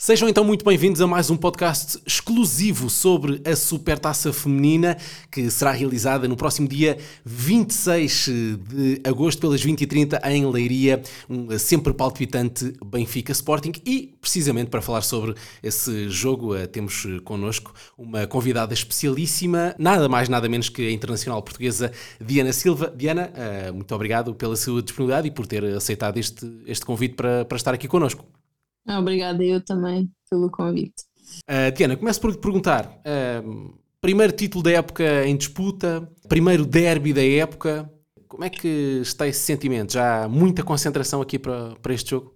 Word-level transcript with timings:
Sejam 0.00 0.28
então 0.28 0.44
muito 0.44 0.64
bem-vindos 0.64 1.00
a 1.00 1.08
mais 1.08 1.28
um 1.28 1.36
podcast 1.36 2.00
exclusivo 2.06 2.88
sobre 2.88 3.42
a 3.44 3.56
Supertaça 3.56 4.32
Feminina, 4.32 4.96
que 5.28 5.50
será 5.50 5.72
realizada 5.72 6.28
no 6.28 6.36
próximo 6.36 6.68
dia 6.68 6.96
26 7.24 8.28
de 8.68 9.00
agosto, 9.02 9.40
pelas 9.40 9.60
20h30, 9.60 10.20
em 10.30 10.46
Leiria, 10.46 11.02
um 11.28 11.58
sempre 11.58 11.92
palpitante 11.92 12.74
Benfica 12.86 13.32
Sporting. 13.32 13.72
E, 13.84 14.16
precisamente 14.20 14.70
para 14.70 14.80
falar 14.80 15.02
sobre 15.02 15.34
esse 15.60 16.08
jogo, 16.08 16.54
eh, 16.54 16.68
temos 16.68 17.04
connosco 17.24 17.74
uma 17.98 18.24
convidada 18.24 18.72
especialíssima, 18.72 19.74
nada 19.80 20.08
mais, 20.08 20.28
nada 20.28 20.48
menos 20.48 20.68
que 20.68 20.86
a 20.86 20.92
internacional 20.92 21.42
portuguesa 21.42 21.90
Diana 22.20 22.52
Silva. 22.52 22.94
Diana, 22.96 23.32
eh, 23.34 23.72
muito 23.72 23.92
obrigado 23.92 24.32
pela 24.32 24.54
sua 24.54 24.80
disponibilidade 24.80 25.26
e 25.26 25.32
por 25.32 25.44
ter 25.44 25.64
aceitado 25.64 26.18
este, 26.18 26.48
este 26.66 26.86
convite 26.86 27.16
para, 27.16 27.44
para 27.44 27.56
estar 27.56 27.74
aqui 27.74 27.88
connosco. 27.88 28.37
Obrigada, 28.88 29.44
eu 29.44 29.60
também, 29.60 30.10
pelo 30.30 30.50
convite. 30.50 31.04
Uh, 31.48 31.70
Diana, 31.76 31.96
começo 31.96 32.20
por 32.20 32.30
lhe 32.30 32.38
perguntar: 32.38 32.86
uh, 32.86 33.78
primeiro 34.00 34.32
título 34.32 34.62
da 34.62 34.72
época 34.72 35.26
em 35.26 35.36
disputa, 35.36 36.10
primeiro 36.28 36.64
derby 36.64 37.12
da 37.12 37.24
época, 37.24 37.90
como 38.26 38.44
é 38.44 38.50
que 38.50 39.00
está 39.02 39.26
esse 39.26 39.40
sentimento? 39.40 39.92
Já 39.92 40.24
há 40.24 40.28
muita 40.28 40.62
concentração 40.62 41.20
aqui 41.20 41.38
para, 41.38 41.74
para 41.76 41.92
este 41.92 42.10
jogo? 42.10 42.34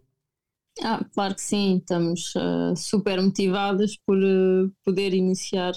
Ah, 0.83 1.05
claro 1.13 1.35
que 1.35 1.43
sim, 1.43 1.79
estamos 1.79 2.35
uh, 2.35 2.75
super 2.77 3.21
motivadas 3.21 3.97
por 4.07 4.17
poder 4.85 5.13
iniciar 5.13 5.73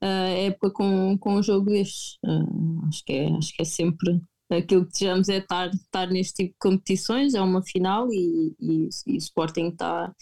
a 0.00 0.28
época 0.28 0.70
com, 0.70 1.16
com 1.18 1.36
um 1.36 1.42
jogo 1.42 1.70
destes. 1.70 2.18
acho, 2.88 3.04
que 3.04 3.12
é, 3.12 3.28
acho 3.32 3.54
que 3.54 3.62
é 3.62 3.64
sempre 3.64 4.20
aquilo 4.50 4.84
que 4.86 4.92
desejamos 4.92 5.28
é 5.28 5.38
estar, 5.38 5.70
estar 5.70 6.06
neste 6.08 6.34
tipo 6.34 6.50
de 6.52 6.58
competições, 6.58 7.34
é 7.34 7.40
uma 7.40 7.62
final 7.62 8.08
e, 8.12 8.54
e, 8.60 8.88
e 9.06 9.14
o 9.14 9.18
Sporting 9.18 9.68
está, 9.68 10.12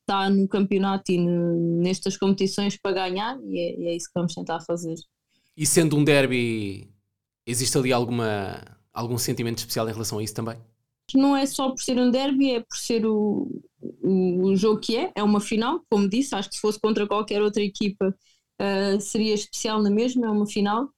está 0.00 0.30
no 0.30 0.46
campeonato 0.48 1.10
e 1.10 1.18
no, 1.18 1.80
nestas 1.80 2.16
competições 2.16 2.76
para 2.76 2.92
ganhar 2.92 3.38
e 3.44 3.58
é, 3.58 3.80
e 3.80 3.88
é, 3.88 3.96
isso 3.96 4.06
que 4.06 4.14
vamos 4.14 4.34
tentar 4.34 4.60
fazer. 4.60 4.94
E 5.56 5.66
sendo 5.66 5.96
um 5.96 6.04
derby, 6.04 6.88
existe 7.46 7.76
ali 7.76 7.92
alguma, 7.92 8.62
algum 8.92 9.18
sentimento 9.18 9.58
especial 9.58 9.88
em 9.88 9.92
relação 9.92 10.18
a 10.18 10.22
isso 10.22 10.34
também? 10.34 10.58
Não 11.14 11.36
é 11.36 11.44
só 11.44 11.68
por 11.68 11.80
ser 11.80 11.98
um 11.98 12.10
derby, 12.10 12.52
é 12.52 12.60
por 12.60 12.76
ser 12.76 13.04
o, 13.04 13.62
o, 14.02 14.46
o 14.46 14.56
jogo 14.56 14.80
que 14.80 14.96
é, 14.96 15.12
é 15.14 15.22
uma 15.22 15.40
final, 15.40 15.82
como 15.90 16.08
disse, 16.08 16.34
acho 16.34 16.48
que 16.48 16.54
se 16.54 16.60
fosse 16.60 16.80
contra 16.80 17.06
qualquer 17.06 17.42
outra 17.42 17.62
equipa 17.62 18.14
uh, 18.60 19.00
seria 19.00 19.34
especial 19.34 19.82
na 19.82 19.90
mesma, 19.90 20.26
é 20.26 20.30
uma 20.30 20.46
final. 20.46 20.88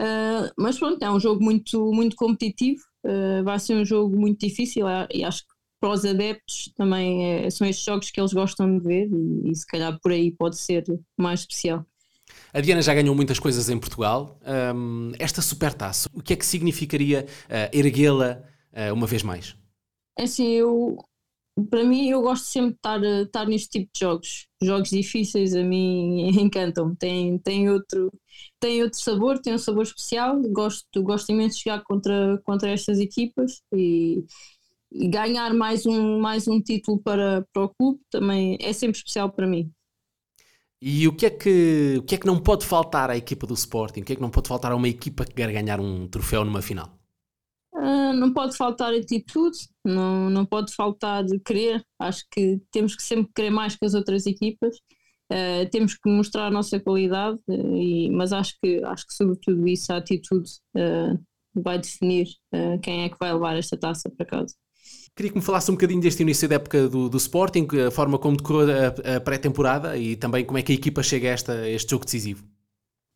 Uh, 0.00 0.50
mas 0.56 0.78
pronto, 0.78 1.02
é 1.02 1.10
um 1.10 1.20
jogo 1.20 1.44
muito, 1.44 1.92
muito 1.92 2.16
competitivo, 2.16 2.80
uh, 3.04 3.44
vai 3.44 3.58
ser 3.58 3.74
um 3.74 3.84
jogo 3.84 4.18
muito 4.18 4.46
difícil 4.46 4.86
e 5.12 5.22
acho 5.22 5.42
que 5.42 5.52
para 5.78 5.90
os 5.90 6.06
adeptos 6.06 6.72
também 6.74 7.24
é, 7.24 7.50
são 7.50 7.66
estes 7.66 7.84
jogos 7.84 8.10
que 8.10 8.18
eles 8.18 8.32
gostam 8.32 8.78
de 8.78 8.82
ver 8.82 9.08
e, 9.10 9.50
e, 9.50 9.54
se 9.54 9.66
calhar 9.66 9.98
por 10.02 10.12
aí 10.12 10.30
pode 10.30 10.58
ser 10.58 10.84
mais 11.18 11.40
especial. 11.40 11.84
A 12.52 12.60
Diana 12.60 12.80
já 12.80 12.94
ganhou 12.94 13.14
muitas 13.14 13.38
coisas 13.38 13.68
em 13.68 13.78
Portugal. 13.78 14.38
Um, 14.74 15.12
esta 15.18 15.42
supertaça, 15.42 16.08
o 16.14 16.22
que 16.22 16.34
é 16.34 16.36
que 16.36 16.46
significaria 16.46 17.26
uh, 17.46 17.76
erguê-la 17.76 18.42
uma 18.94 19.06
vez 19.06 19.24
mais? 19.24 19.56
É 20.16 20.24
assim, 20.24 20.46
eu 20.52 20.96
para 21.66 21.84
mim 21.84 22.08
eu 22.08 22.22
gosto 22.22 22.44
sempre 22.46 22.70
de 22.72 22.76
estar, 22.76 23.02
estar 23.02 23.46
neste 23.46 23.68
tipo 23.68 23.90
de 23.92 24.00
jogos. 24.00 24.46
Jogos 24.62 24.90
difíceis 24.90 25.54
a 25.54 25.62
mim 25.62 26.28
encantam, 26.40 26.94
tem, 26.94 27.38
tem, 27.38 27.70
outro, 27.70 28.12
tem 28.60 28.82
outro 28.82 29.00
sabor, 29.00 29.38
tem 29.38 29.54
um 29.54 29.58
sabor 29.58 29.82
especial. 29.84 30.40
Gosto, 30.50 31.02
gosto 31.02 31.30
imenso 31.30 31.58
de 31.58 31.64
jogar 31.64 31.82
contra, 31.84 32.40
contra 32.44 32.70
estas 32.70 32.98
equipas 32.98 33.62
e, 33.74 34.24
e 34.92 35.08
ganhar 35.08 35.54
mais 35.54 35.86
um, 35.86 36.20
mais 36.20 36.46
um 36.48 36.60
título 36.60 37.00
para, 37.02 37.46
para 37.52 37.64
o 37.64 37.68
clube 37.70 38.00
também 38.10 38.56
é 38.60 38.72
sempre 38.72 38.98
especial 38.98 39.30
para 39.30 39.46
mim. 39.46 39.70
E 40.82 41.06
o 41.06 41.14
que, 41.14 41.26
é 41.26 41.30
que, 41.30 41.96
o 41.98 42.02
que 42.02 42.14
é 42.14 42.18
que 42.18 42.26
não 42.26 42.38
pode 42.40 42.64
faltar 42.64 43.10
à 43.10 43.16
equipa 43.16 43.46
do 43.46 43.54
Sporting? 43.54 44.00
O 44.00 44.04
que 44.04 44.14
é 44.14 44.16
que 44.16 44.22
não 44.22 44.30
pode 44.30 44.48
faltar 44.48 44.72
a 44.72 44.76
uma 44.76 44.88
equipa 44.88 45.24
que 45.26 45.34
quer 45.34 45.52
ganhar 45.52 45.78
um 45.78 46.08
troféu 46.08 46.44
numa 46.44 46.62
final? 46.62 46.99
Uh, 47.80 48.12
não 48.12 48.32
pode 48.32 48.56
faltar 48.56 48.92
atitude, 48.92 49.56
não, 49.84 50.28
não 50.28 50.44
pode 50.44 50.74
faltar 50.74 51.24
querer. 51.44 51.82
Acho 51.98 52.24
que 52.30 52.60
temos 52.70 52.94
que 52.94 53.02
sempre 53.02 53.32
querer 53.34 53.50
mais 53.50 53.74
que 53.74 53.86
as 53.86 53.94
outras 53.94 54.26
equipas. 54.26 54.76
Uh, 55.32 55.68
temos 55.70 55.94
que 55.94 56.10
mostrar 56.10 56.48
a 56.48 56.50
nossa 56.50 56.78
qualidade, 56.78 57.38
uh, 57.48 57.76
e, 57.76 58.10
mas 58.10 58.32
acho 58.32 58.54
que, 58.62 58.84
acho 58.84 59.06
que 59.06 59.14
sobretudo 59.14 59.66
isso, 59.66 59.92
a 59.92 59.96
atitude, 59.96 60.50
vai 61.52 61.78
definir 61.78 62.28
quem 62.80 63.02
é 63.02 63.08
que 63.08 63.16
vai 63.18 63.32
levar 63.32 63.56
esta 63.56 63.76
taça 63.76 64.08
para 64.08 64.24
casa. 64.24 64.54
Queria 65.16 65.32
que 65.32 65.38
me 65.38 65.44
falasse 65.44 65.68
um 65.70 65.74
bocadinho 65.74 66.00
deste 66.00 66.22
início 66.22 66.48
da 66.48 66.54
época 66.54 66.88
do, 66.88 67.08
do 67.08 67.16
Sporting, 67.16 67.66
a 67.86 67.90
forma 67.90 68.18
como 68.18 68.36
decorreu 68.36 68.68
a, 68.70 69.16
a 69.16 69.20
pré-temporada 69.20 69.96
e 69.96 70.14
também 70.14 70.44
como 70.44 70.58
é 70.58 70.62
que 70.62 70.72
a 70.72 70.74
equipa 70.74 71.02
chega 71.02 71.28
a, 71.28 71.32
esta, 71.32 71.52
a 71.52 71.68
este 71.68 71.90
jogo 71.90 72.04
decisivo. 72.04 72.44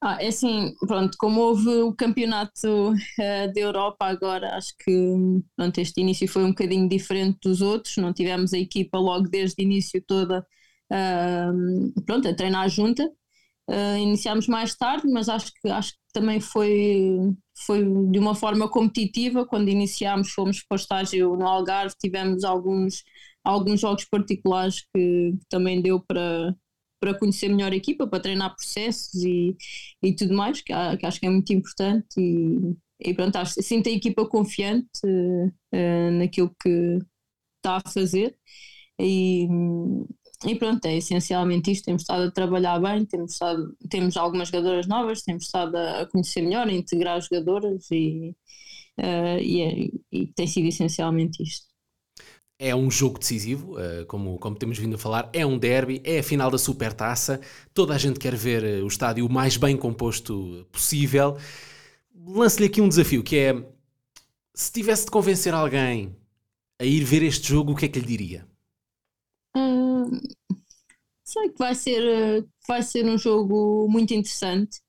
Ah, 0.06 0.18
é 0.20 0.26
assim, 0.28 0.74
pronto, 0.86 1.16
como 1.18 1.40
houve 1.40 1.66
o 1.80 1.94
campeonato 1.94 2.92
uh, 2.92 3.52
da 3.54 3.58
Europa 3.60 4.04
agora, 4.04 4.54
acho 4.54 4.74
que 4.84 4.92
pronto, 5.56 5.78
este 5.78 5.98
início 6.02 6.28
foi 6.28 6.44
um 6.44 6.50
bocadinho 6.50 6.86
diferente 6.86 7.38
dos 7.42 7.62
outros, 7.62 7.96
não 7.96 8.12
tivemos 8.12 8.52
a 8.52 8.58
equipa 8.58 8.98
logo 8.98 9.26
desde 9.30 9.62
o 9.62 9.64
início 9.64 10.04
toda 10.06 10.46
uh, 10.92 12.02
pronto, 12.04 12.28
a 12.28 12.34
treinar 12.36 12.68
junta, 12.68 13.02
uh, 13.70 13.96
iniciámos 13.98 14.46
mais 14.46 14.74
tarde, 14.76 15.08
mas 15.08 15.30
acho 15.30 15.50
que, 15.62 15.70
acho 15.70 15.92
que 15.92 15.98
também 16.12 16.38
foi, 16.38 17.18
foi 17.66 17.82
de 18.10 18.18
uma 18.18 18.34
forma 18.34 18.68
competitiva, 18.68 19.46
quando 19.46 19.70
iniciámos 19.70 20.32
fomos 20.32 20.62
para 20.68 20.74
o 20.76 20.80
estágio 20.80 21.34
no 21.34 21.46
Algarve, 21.48 21.94
tivemos 21.98 22.44
alguns, 22.44 23.02
alguns 23.42 23.80
jogos 23.80 24.04
particulares 24.04 24.82
que, 24.94 25.32
que 25.32 25.46
também 25.48 25.80
deu 25.80 25.98
para 26.00 26.54
para 27.04 27.18
conhecer 27.18 27.48
melhor 27.50 27.70
a 27.72 27.76
equipa, 27.76 28.06
para 28.06 28.20
treinar 28.20 28.56
processos 28.56 29.22
e, 29.22 29.54
e 30.02 30.14
tudo 30.14 30.34
mais, 30.34 30.62
que, 30.62 30.72
que 30.72 31.06
acho 31.06 31.20
que 31.20 31.26
é 31.26 31.30
muito 31.30 31.52
importante. 31.52 32.18
E, 32.18 32.74
e 33.10 33.14
pronto, 33.14 33.36
acho, 33.36 33.62
sinto 33.62 33.88
a 33.90 33.92
equipa 33.92 34.26
confiante 34.26 34.88
uh, 35.04 36.10
naquilo 36.18 36.54
que 36.62 36.98
está 37.58 37.76
a 37.84 37.90
fazer. 37.90 38.34
E, 38.98 39.46
e 40.46 40.54
pronto, 40.56 40.84
é 40.86 40.96
essencialmente 40.96 41.70
isto. 41.70 41.84
Temos 41.84 42.02
estado 42.02 42.24
a 42.24 42.30
trabalhar 42.30 42.78
bem, 42.80 43.04
temos, 43.04 43.32
estado, 43.32 43.76
temos 43.90 44.16
algumas 44.16 44.48
jogadoras 44.48 44.86
novas, 44.86 45.22
temos 45.22 45.44
estado 45.44 45.76
a 45.76 46.06
conhecer 46.06 46.40
melhor, 46.40 46.66
a 46.68 46.72
integrar 46.72 47.20
jogadoras 47.20 47.86
e, 47.90 48.34
uh, 48.98 49.38
e, 49.42 49.60
é, 49.60 49.90
e 50.10 50.26
tem 50.28 50.46
sido 50.46 50.68
essencialmente 50.68 51.42
isto 51.42 51.73
é 52.64 52.74
um 52.74 52.90
jogo 52.90 53.18
decisivo, 53.18 53.78
eh, 53.78 54.06
como, 54.06 54.38
como 54.38 54.56
temos 54.56 54.78
vindo 54.78 54.94
a 54.94 54.98
falar, 54.98 55.28
é 55.34 55.44
um 55.44 55.58
derby, 55.58 56.00
é 56.02 56.20
a 56.20 56.22
final 56.22 56.50
da 56.50 56.56
Supertaça, 56.56 57.38
toda 57.74 57.94
a 57.94 57.98
gente 57.98 58.18
quer 58.18 58.34
ver 58.34 58.64
eh, 58.64 58.82
o 58.82 58.86
estádio 58.86 59.26
o 59.26 59.30
mais 59.30 59.58
bem 59.58 59.76
composto 59.76 60.66
possível. 60.72 61.36
Lance-lhe 62.26 62.66
aqui 62.66 62.80
um 62.80 62.88
desafio, 62.88 63.22
que 63.22 63.36
é, 63.36 63.66
se 64.54 64.72
tivesse 64.72 65.04
de 65.04 65.10
convencer 65.10 65.52
alguém 65.52 66.16
a 66.80 66.86
ir 66.86 67.04
ver 67.04 67.22
este 67.22 67.48
jogo, 67.48 67.72
o 67.72 67.76
que 67.76 67.84
é 67.84 67.88
que 67.88 68.00
lhe 68.00 68.06
diria? 68.06 68.46
Hum, 69.54 70.18
sei 71.22 71.50
que 71.50 71.58
vai 71.58 71.74
ser, 71.74 72.02
eh, 72.02 72.44
vai 72.66 72.82
ser 72.82 73.04
um 73.04 73.18
jogo 73.18 73.86
muito 73.90 74.14
interessante, 74.14 74.80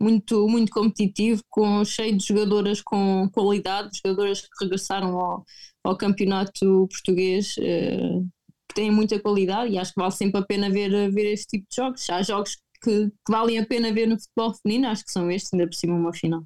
muito, 0.00 0.46
muito 0.48 0.70
competitivo, 0.72 1.42
com, 1.48 1.84
cheio 1.84 2.16
de 2.16 2.26
jogadoras 2.26 2.80
com 2.82 3.28
qualidade, 3.32 3.98
jogadoras 4.04 4.42
que 4.42 4.48
regressaram 4.60 5.18
ao, 5.18 5.44
ao 5.84 5.96
campeonato 5.96 6.86
português 6.88 7.56
uh, 7.58 8.26
que 8.68 8.74
têm 8.74 8.90
muita 8.90 9.18
qualidade 9.20 9.72
e 9.72 9.78
acho 9.78 9.92
que 9.94 10.00
vale 10.00 10.12
sempre 10.12 10.40
a 10.40 10.44
pena 10.44 10.70
ver, 10.70 11.10
ver 11.10 11.32
este 11.32 11.58
tipo 11.58 11.66
de 11.68 11.76
jogos. 11.76 12.10
Há 12.10 12.22
jogos 12.22 12.56
que, 12.82 13.06
que 13.08 13.32
valem 13.32 13.58
a 13.58 13.66
pena 13.66 13.92
ver 13.92 14.06
no 14.06 14.18
futebol 14.18 14.54
feminino, 14.54 14.88
acho 14.88 15.04
que 15.04 15.12
são 15.12 15.30
estes, 15.30 15.52
ainda 15.52 15.66
por 15.66 15.74
cima 15.74 15.94
uma 15.94 16.12
final. 16.12 16.42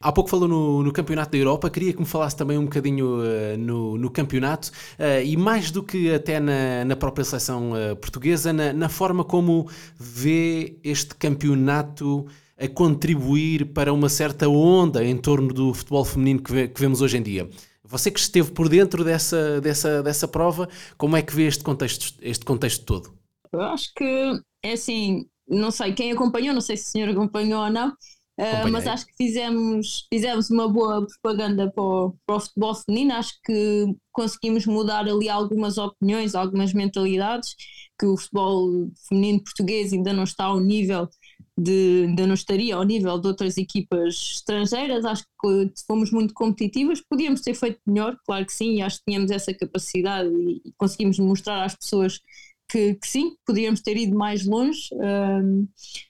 Há 0.00 0.12
pouco 0.12 0.28
falou 0.28 0.46
no, 0.46 0.82
no, 0.82 0.92
Campeonato 0.92 1.32
da 1.32 1.38
Europa, 1.38 1.70
queria 1.70 1.90
que 1.92 1.98
me 1.98 2.04
falasse 2.04 2.36
também 2.36 2.58
um 2.58 2.64
bocadinho 2.64 3.20
uh, 3.20 3.56
no, 3.56 3.96
no, 3.96 4.10
campeonato 4.10 4.70
uh, 4.98 5.24
e 5.24 5.34
mais 5.34 5.70
do 5.70 5.82
que 5.82 6.12
até 6.12 6.38
na, 6.38 6.84
na 6.84 6.94
própria 6.94 7.24
seleção 7.24 7.72
uh, 7.72 7.96
portuguesa, 7.96 8.52
na, 8.52 8.70
na, 8.74 8.90
forma 8.90 9.24
como 9.24 9.66
vê 9.98 10.78
este 10.84 11.14
campeonato 11.14 12.26
a 12.58 12.68
contribuir 12.68 13.72
para 13.72 13.92
uma 13.92 14.08
certa 14.08 14.48
onda 14.48 15.04
em 15.04 15.16
torno 15.16 15.52
do 15.52 15.74
futebol 15.74 16.04
feminino 16.04 16.42
que, 16.42 16.52
vê, 16.52 16.68
que 16.68 16.80
vemos 16.80 17.00
hoje 17.00 17.16
em 17.16 17.22
dia. 17.22 17.48
Você 17.82 18.10
que 18.10 18.20
esteve 18.20 18.50
por 18.52 18.68
dentro 18.68 19.04
dessa, 19.04 19.60
dessa, 19.60 20.02
dessa 20.02 20.26
prova, 20.26 20.68
como 20.96 21.16
é 21.16 21.22
que 21.22 21.34
vê 21.34 21.46
este 21.46 21.62
contexto, 21.62 22.14
este 22.22 22.44
contexto 22.44 22.84
todo? 22.84 23.14
Eu 23.52 23.60
acho 23.60 23.92
que 23.94 24.40
é 24.62 24.72
assim, 24.72 25.26
não 25.48 25.70
sei 25.70 25.92
quem 25.92 26.12
acompanhou, 26.12 26.54
não 26.54 26.60
sei 26.60 26.76
se 26.76 26.88
o 26.88 26.90
senhor 26.90 27.10
acompanhou 27.10 27.62
ou 27.62 27.70
não, 27.70 27.92
Uh, 28.36 28.68
mas 28.68 28.84
acho 28.88 29.06
que 29.06 29.12
fizemos, 29.16 30.08
fizemos 30.12 30.50
uma 30.50 30.68
boa 30.68 31.06
propaganda 31.06 31.70
para 31.70 31.84
o, 31.84 32.16
para 32.26 32.36
o, 32.36 32.40
futebol 32.40 32.74
feminino. 32.74 33.14
Acho 33.14 33.32
que 33.44 33.94
conseguimos 34.12 34.66
mudar 34.66 35.06
ali 35.06 35.28
algumas 35.28 35.78
opiniões, 35.78 36.34
algumas 36.34 36.72
mentalidades, 36.72 37.54
que 37.98 38.06
o 38.06 38.16
futebol 38.16 38.90
feminino 39.08 39.44
português 39.44 39.92
ainda 39.92 40.12
não 40.12 40.24
está 40.24 40.46
ao 40.46 40.58
nível 40.58 41.08
de, 41.56 42.06
ainda 42.08 42.26
não 42.26 42.34
estaria 42.34 42.74
ao 42.74 42.82
nível 42.82 43.18
de 43.18 43.28
outras 43.28 43.56
equipas 43.56 44.14
estrangeiras. 44.14 45.04
Acho 45.04 45.24
que 45.40 45.72
fomos 45.86 46.10
muito 46.10 46.34
competitivas. 46.34 47.00
Podíamos 47.00 47.40
ter 47.40 47.54
feito 47.54 47.80
melhor, 47.86 48.16
claro 48.26 48.44
que 48.44 48.52
sim, 48.52 48.82
acho 48.82 48.98
que 48.98 49.04
tínhamos 49.06 49.30
essa 49.30 49.54
capacidade 49.54 50.28
e, 50.28 50.62
e 50.64 50.72
conseguimos 50.76 51.18
mostrar 51.18 51.64
às 51.64 51.74
pessoas 51.74 52.20
que, 52.68 52.94
que, 52.94 53.06
sim, 53.06 53.36
podíamos 53.46 53.80
ter 53.80 53.96
ido 53.96 54.16
mais 54.16 54.44
longe. 54.44 54.88
Um, 54.92 55.68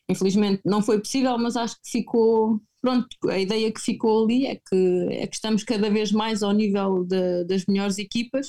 infelizmente 0.09 0.63
não 0.65 0.83
foi 0.83 0.99
possível, 0.99 1.37
mas 1.39 1.57
acho 1.57 1.77
que 1.83 1.91
ficou. 1.91 2.61
Pronto, 2.81 3.09
a 3.31 3.39
ideia 3.39 3.73
que 3.73 3.81
ficou 3.81 4.25
ali 4.25 4.47
é 4.47 4.57
que, 4.57 5.09
é 5.11 5.27
que 5.27 5.35
estamos 5.35 5.65
cada 5.65 5.89
vez 5.89 6.13
mais 6.13 6.43
ao 6.43 6.53
nível 6.53 7.05
de, 7.05 7.45
das 7.45 7.65
melhores 7.67 7.99
equipas. 7.99 8.49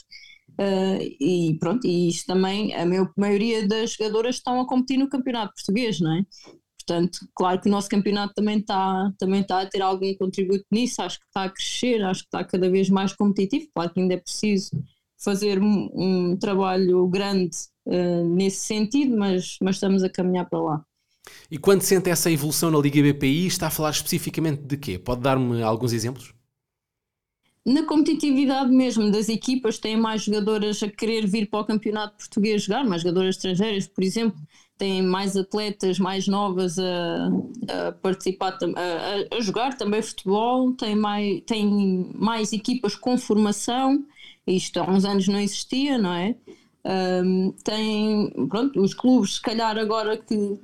Uh, 0.59 1.03
e 1.19 1.57
pronto, 1.59 1.85
e 1.85 2.09
isto 2.09 2.27
também, 2.27 2.73
a 2.73 2.85
maioria 3.17 3.67
das 3.67 3.91
jogadoras 3.93 4.35
estão 4.35 4.59
a 4.61 4.67
competir 4.67 4.97
no 4.97 5.09
campeonato 5.09 5.53
português, 5.53 5.99
não 5.99 6.17
é? 6.17 6.25
Portanto, 6.87 7.27
claro 7.33 7.59
que 7.59 7.67
o 7.67 7.71
nosso 7.71 7.89
campeonato 7.89 8.35
também 8.35 8.59
está, 8.59 9.11
também 9.17 9.41
está 9.41 9.61
a 9.61 9.65
ter 9.65 9.81
algum 9.81 10.13
contributo 10.15 10.63
nisso, 10.71 11.01
acho 11.01 11.19
que 11.19 11.25
está 11.25 11.45
a 11.45 11.49
crescer, 11.49 12.03
acho 12.03 12.21
que 12.21 12.27
está 12.27 12.43
cada 12.43 12.69
vez 12.69 12.89
mais 12.89 13.11
competitivo, 13.11 13.71
claro 13.73 13.91
que 13.91 13.99
ainda 13.99 14.13
é 14.13 14.17
preciso 14.17 14.69
fazer 15.17 15.59
um, 15.59 15.89
um 15.95 16.37
trabalho 16.37 17.07
grande 17.07 17.57
uh, 17.87 18.23
nesse 18.35 18.65
sentido, 18.65 19.17
mas, 19.17 19.57
mas 19.61 19.77
estamos 19.77 20.03
a 20.03 20.09
caminhar 20.09 20.47
para 20.47 20.61
lá. 20.61 20.85
E 21.49 21.57
quando 21.57 21.81
sente 21.81 22.09
essa 22.09 22.29
evolução 22.29 22.69
na 22.69 22.77
Liga 22.77 23.01
BPI, 23.01 23.47
está 23.47 23.67
a 23.67 23.71
falar 23.71 23.89
especificamente 23.89 24.61
de 24.61 24.77
quê? 24.77 24.99
Pode 24.99 25.21
dar-me 25.21 25.63
alguns 25.63 25.91
exemplos? 25.91 26.35
Na 27.65 27.83
competitividade 27.83 28.69
mesmo 28.69 29.09
das 29.09 29.27
equipas, 29.27 29.79
têm 29.79 29.97
mais 29.97 30.23
jogadoras 30.23 30.83
a 30.83 30.87
querer 30.87 31.25
vir 31.25 31.49
para 31.49 31.61
o 31.61 31.65
campeonato 31.65 32.15
português 32.15 32.61
jogar, 32.61 32.85
mais 32.85 33.01
jogadoras 33.01 33.37
estrangeiras, 33.37 33.87
por 33.87 34.03
exemplo, 34.03 34.39
têm 34.77 35.01
mais 35.01 35.37
atletas 35.37 35.99
mais 35.99 36.27
novas 36.27 36.77
a, 36.77 37.27
a 37.87 37.91
participar, 37.93 38.57
a, 38.75 39.35
a, 39.35 39.41
jogar 39.41 39.77
também 39.77 40.01
futebol, 40.01 40.73
tem 40.73 40.95
mais, 40.95 41.41
tem 41.45 42.11
mais 42.13 42.51
equipas 42.51 42.95
com 42.95 43.17
formação, 43.17 44.03
isto 44.45 44.79
há 44.79 44.89
uns 44.89 45.05
anos 45.05 45.27
não 45.27 45.39
existia, 45.39 45.97
não 45.97 46.13
é? 46.13 46.35
Um, 46.85 47.51
tem, 47.63 48.31
pronto, 48.47 48.79
os 48.79 48.93
clubes, 48.93 49.35
se 49.35 49.41
calhar 49.41 49.75
agora 49.77 50.17
que, 50.17 50.59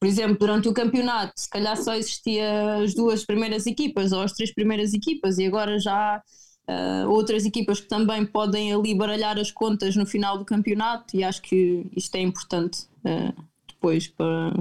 por 0.00 0.08
exemplo, 0.08 0.38
durante 0.38 0.68
o 0.68 0.72
campeonato, 0.72 1.34
se 1.36 1.50
calhar 1.50 1.76
só 1.76 1.94
existia 1.94 2.76
as 2.76 2.94
duas 2.94 3.24
primeiras 3.24 3.66
equipas 3.66 4.12
ou 4.12 4.22
as 4.22 4.32
três 4.32 4.54
primeiras 4.54 4.94
equipas 4.94 5.38
e 5.38 5.46
agora 5.46 5.78
já 5.78 6.22
uh, 6.68 7.08
outras 7.08 7.44
equipas 7.44 7.80
que 7.80 7.88
também 7.88 8.24
podem 8.24 8.72
ali 8.72 8.94
baralhar 8.94 9.38
as 9.38 9.50
contas 9.50 9.96
no 9.96 10.06
final 10.06 10.38
do 10.38 10.44
campeonato 10.44 11.16
e 11.16 11.24
acho 11.24 11.42
que 11.42 11.86
isto 11.96 12.14
é 12.14 12.20
importante 12.20 12.86
uh, 13.04 13.42
depois 13.66 14.08
para, 14.08 14.52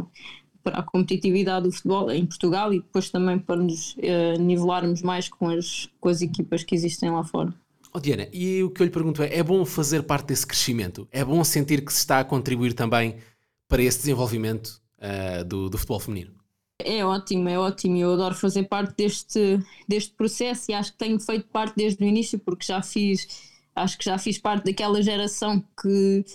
para 0.64 0.80
a 0.80 0.84
competitividade 0.84 1.66
do 1.66 1.72
futebol 1.72 2.12
em 2.12 2.26
Portugal 2.26 2.74
e 2.74 2.80
depois 2.80 3.10
também 3.10 3.38
para 3.38 3.58
nos 3.58 3.96
uh, 3.96 4.40
nivelarmos 4.40 5.02
mais 5.02 5.30
com 5.30 5.50
as, 5.50 5.90
com 6.00 6.10
as 6.10 6.22
equipas 6.22 6.64
que 6.64 6.76
existem 6.76 7.10
lá 7.10 7.24
fora. 7.24 7.54
Oh, 7.94 8.00
Diana, 8.00 8.28
e 8.32 8.64
o 8.64 8.70
que 8.70 8.82
eu 8.82 8.86
lhe 8.86 8.92
pergunto 8.92 9.22
é: 9.22 9.36
é 9.36 9.44
bom 9.44 9.66
fazer 9.66 10.04
parte 10.04 10.28
desse 10.28 10.48
crescimento? 10.48 11.08
É 11.12 11.26
bom 11.26 11.44
sentir 11.44 11.84
que 11.84 11.92
se 11.92 12.00
está 12.00 12.20
a 12.20 12.24
contribuir 12.24 12.74
também 12.74 13.18
para 13.68 13.84
esse 13.84 13.98
desenvolvimento 14.00 14.82
do, 15.46 15.70
do 15.70 15.78
futebol 15.78 16.00
feminino? 16.00 16.41
É 16.86 17.06
ótimo, 17.06 17.50
é 17.50 17.58
ótimo. 17.58 17.98
Eu 17.98 18.14
adoro 18.14 18.36
fazer 18.36 18.64
parte 18.64 18.96
deste, 18.96 19.60
deste 19.88 20.14
processo 20.14 20.72
e 20.72 20.74
acho 20.74 20.92
que 20.92 20.98
tenho 20.98 21.20
feito 21.20 21.48
parte 21.48 21.76
desde 21.76 22.04
o 22.04 22.08
início, 22.08 22.40
porque 22.40 22.66
já 22.66 22.82
fiz, 22.82 23.28
acho 23.76 23.98
que 23.98 24.06
já 24.06 24.18
fiz 24.18 24.38
parte 24.38 24.66
daquela 24.66 25.02
geração 25.02 25.64
que 25.82 26.26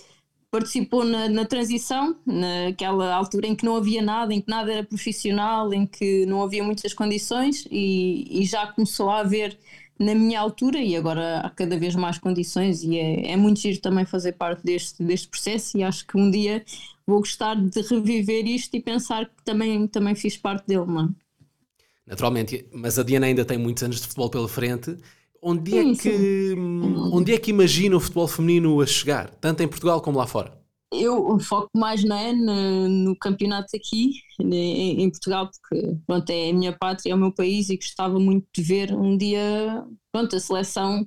participou 0.49 1.03
na, 1.03 1.27
na 1.29 1.45
transição, 1.45 2.15
naquela 2.25 3.13
altura 3.13 3.47
em 3.47 3.55
que 3.55 3.65
não 3.65 3.75
havia 3.75 4.01
nada, 4.01 4.33
em 4.33 4.41
que 4.41 4.49
nada 4.49 4.71
era 4.71 4.83
profissional, 4.83 5.73
em 5.73 5.85
que 5.85 6.25
não 6.25 6.41
havia 6.41 6.63
muitas 6.63 6.93
condições 6.93 7.67
e, 7.69 8.41
e 8.41 8.45
já 8.45 8.65
começou 8.67 9.09
a 9.09 9.19
haver 9.19 9.57
na 9.99 10.13
minha 10.13 10.39
altura 10.39 10.79
e 10.79 10.95
agora 10.95 11.39
há 11.39 11.49
cada 11.49 11.77
vez 11.77 11.95
mais 11.95 12.17
condições 12.17 12.83
e 12.83 12.97
é, 12.97 13.31
é 13.31 13.35
muito 13.37 13.59
giro 13.59 13.79
também 13.79 14.05
fazer 14.05 14.33
parte 14.33 14.63
deste, 14.63 15.03
deste 15.03 15.27
processo 15.27 15.77
e 15.77 15.83
acho 15.83 16.05
que 16.05 16.17
um 16.17 16.29
dia 16.29 16.63
vou 17.07 17.19
gostar 17.19 17.55
de 17.55 17.81
reviver 17.81 18.45
isto 18.45 18.75
e 18.75 18.81
pensar 18.81 19.25
que 19.25 19.43
também, 19.43 19.87
também 19.87 20.13
fiz 20.13 20.35
parte 20.35 20.67
dele, 20.67 20.85
não 20.85 21.05
é? 21.05 21.09
Naturalmente, 22.05 22.67
mas 22.71 22.99
a 22.99 23.03
Diana 23.03 23.25
ainda 23.25 23.43
tem 23.43 23.57
muitos 23.57 23.83
anos 23.83 23.97
de 23.97 24.03
futebol 24.03 24.29
pela 24.29 24.47
frente. 24.47 24.97
Onde 25.41 25.77
é, 25.77 25.95
que, 25.95 26.55
onde 27.11 27.33
é 27.33 27.37
que 27.37 27.51
imagina 27.51 27.95
o 27.95 27.99
futebol 27.99 28.27
feminino 28.27 28.81
a 28.81 28.85
chegar, 28.85 29.29
tanto 29.35 29.61
em 29.61 29.67
Portugal 29.67 30.01
como 30.01 30.17
lá 30.17 30.25
fora? 30.25 30.57
Eu 30.91 31.37
foco 31.39 31.69
mais 31.75 32.03
não 32.03 32.15
é, 32.15 32.33
no, 32.33 32.87
no 32.87 33.15
campeonato 33.15 33.75
aqui 33.75 34.13
em, 34.39 35.03
em, 35.03 35.09
Portugal, 35.11 35.49
porque 35.51 35.95
pronto, 36.07 36.29
é 36.29 36.49
a 36.49 36.53
minha 36.53 36.71
pátria, 36.71 37.11
é 37.11 37.15
o 37.15 37.17
meu 37.17 37.31
país 37.31 37.69
e 37.69 37.75
gostava 37.75 38.19
muito 38.19 38.47
de 38.53 38.61
ver 38.61 38.93
um 38.95 39.17
dia 39.17 39.85
pronto, 40.11 40.35
a 40.35 40.39
seleção 40.39 41.01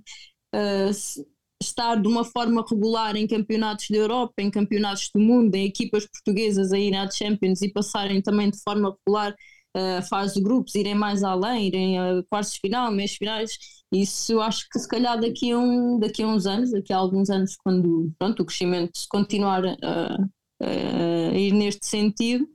uh, 0.55 1.25
estar 1.62 1.97
de 1.97 2.09
uma 2.09 2.25
forma 2.25 2.65
regular 2.69 3.17
em 3.17 3.27
campeonatos 3.27 3.87
da 3.91 3.97
Europa, 3.97 4.35
em 4.39 4.51
campeonatos 4.51 5.11
do 5.15 5.21
mundo, 5.21 5.55
em 5.55 5.67
equipas 5.67 6.07
portuguesas 6.07 6.73
a 6.73 6.79
ir 6.79 6.95
à 6.95 7.11
Champions 7.11 7.62
e 7.62 7.73
passarem 7.73 8.23
também 8.23 8.51
de 8.51 8.59
forma 8.62 8.97
regular 8.97 9.35
a 9.73 10.01
uh, 10.01 10.09
fase 10.09 10.35
de 10.35 10.43
grupos, 10.43 10.75
irem 10.75 10.97
mais 10.97 11.23
além, 11.23 11.69
irem 11.69 11.99
a 11.99 12.23
quartos 12.29 12.55
de 12.55 12.61
final, 12.61 12.91
meios 12.91 13.12
finais 13.12 13.53
isso 13.93 14.41
acho 14.41 14.69
que 14.71 14.79
se 14.79 14.89
calhar 14.89 15.21
daqui 15.21 15.51
a, 15.51 15.59
um, 15.59 15.99
daqui 15.99 16.23
a 16.23 16.29
uns 16.29 16.47
anos, 16.47 16.71
daqui 16.71 16.93
a 16.93 16.97
alguns 16.97 17.29
anos, 17.29 17.57
quando 17.57 18.13
pronto, 18.19 18.43
o 18.43 18.47
crescimento 18.47 19.01
continuar 19.09 19.65
a, 19.67 20.17
a 20.61 21.37
ir 21.37 21.53
neste 21.53 21.87
sentido, 21.87 22.49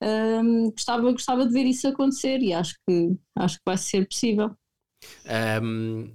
um, 0.00 0.70
gostava, 0.70 1.10
gostava 1.10 1.46
de 1.46 1.52
ver 1.52 1.64
isso 1.66 1.88
acontecer 1.88 2.40
e 2.40 2.52
acho 2.52 2.74
que, 2.86 3.16
acho 3.34 3.56
que 3.56 3.62
vai 3.66 3.76
ser 3.76 4.06
possível. 4.06 4.54
Um, 5.60 6.14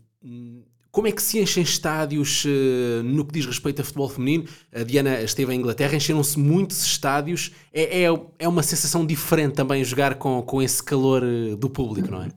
como 0.92 1.08
é 1.08 1.12
que 1.12 1.22
se 1.22 1.40
enchem 1.40 1.64
estádios 1.64 2.44
uh, 2.44 3.04
no 3.04 3.26
que 3.26 3.34
diz 3.34 3.46
respeito 3.46 3.82
a 3.82 3.86
futebol 3.86 4.10
feminino? 4.10 4.46
A 4.74 4.84
Diana 4.84 5.22
esteve 5.22 5.54
em 5.54 5.60
Inglaterra, 5.60 5.96
encheram-se 5.96 6.38
muitos 6.38 6.84
estádios. 6.86 7.52
É, 7.74 8.04
é, 8.04 8.08
é 8.40 8.48
uma 8.48 8.62
sensação 8.62 9.06
diferente 9.06 9.56
também 9.56 9.84
jogar 9.86 10.16
com, 10.16 10.42
com 10.42 10.62
esse 10.62 10.84
calor 10.84 11.24
uh, 11.24 11.56
do 11.56 11.70
público, 11.70 12.12
não 12.12 12.24
é? 12.24 12.30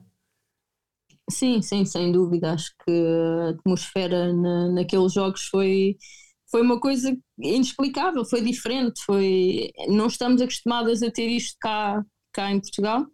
Sim, 1.29 1.61
sim, 1.61 1.83
sem 1.83 2.11
dúvida. 2.11 2.53
Acho 2.53 2.71
que 2.85 2.91
a 2.91 3.49
atmosfera 3.49 4.31
na, 4.31 4.69
naqueles 4.69 5.11
jogos 5.11 5.47
foi, 5.47 5.97
foi 6.49 6.61
uma 6.61 6.79
coisa 6.79 7.15
inexplicável, 7.37 8.23
foi 8.23 8.41
diferente. 8.41 9.03
Foi, 9.05 9.69
não 9.89 10.07
estamos 10.07 10.41
acostumadas 10.41 11.03
a 11.03 11.11
ter 11.11 11.27
isto 11.27 11.57
cá, 11.59 12.01
cá 12.31 12.51
em 12.51 12.61
Portugal. 12.61 13.05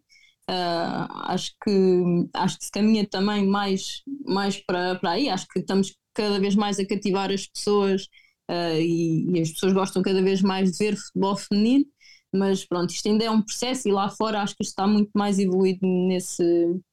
Uh, 0.51 1.07
acho, 1.27 1.51
que, 1.63 2.27
acho 2.33 2.57
que 2.59 2.65
se 2.65 2.71
caminha 2.71 3.07
também 3.07 3.47
mais, 3.47 4.01
mais 4.25 4.57
para, 4.57 4.95
para 4.95 5.11
aí. 5.11 5.29
Acho 5.29 5.47
que 5.47 5.59
estamos 5.59 5.95
cada 6.13 6.39
vez 6.41 6.55
mais 6.55 6.77
a 6.77 6.85
cativar 6.85 7.31
as 7.31 7.47
pessoas 7.47 8.03
uh, 8.49 8.75
e, 8.77 9.31
e, 9.31 9.41
as 9.41 9.51
pessoas 9.51 9.71
gostam 9.71 10.01
cada 10.01 10.21
vez 10.21 10.41
mais 10.41 10.73
de 10.73 10.77
ver 10.77 10.97
futebol 10.97 11.37
feminino. 11.37 11.85
Mas 12.33 12.65
pronto, 12.65 12.91
isto 12.91 13.07
ainda 13.07 13.23
é 13.25 13.31
um 13.31 13.41
processo 13.41 13.87
e 13.87 13.91
lá 13.91 14.09
fora 14.09 14.41
acho 14.41 14.55
que 14.55 14.63
está 14.63 14.87
muito 14.87 15.11
mais 15.13 15.39
evoluído 15.39 15.79
nesse, 15.85 16.43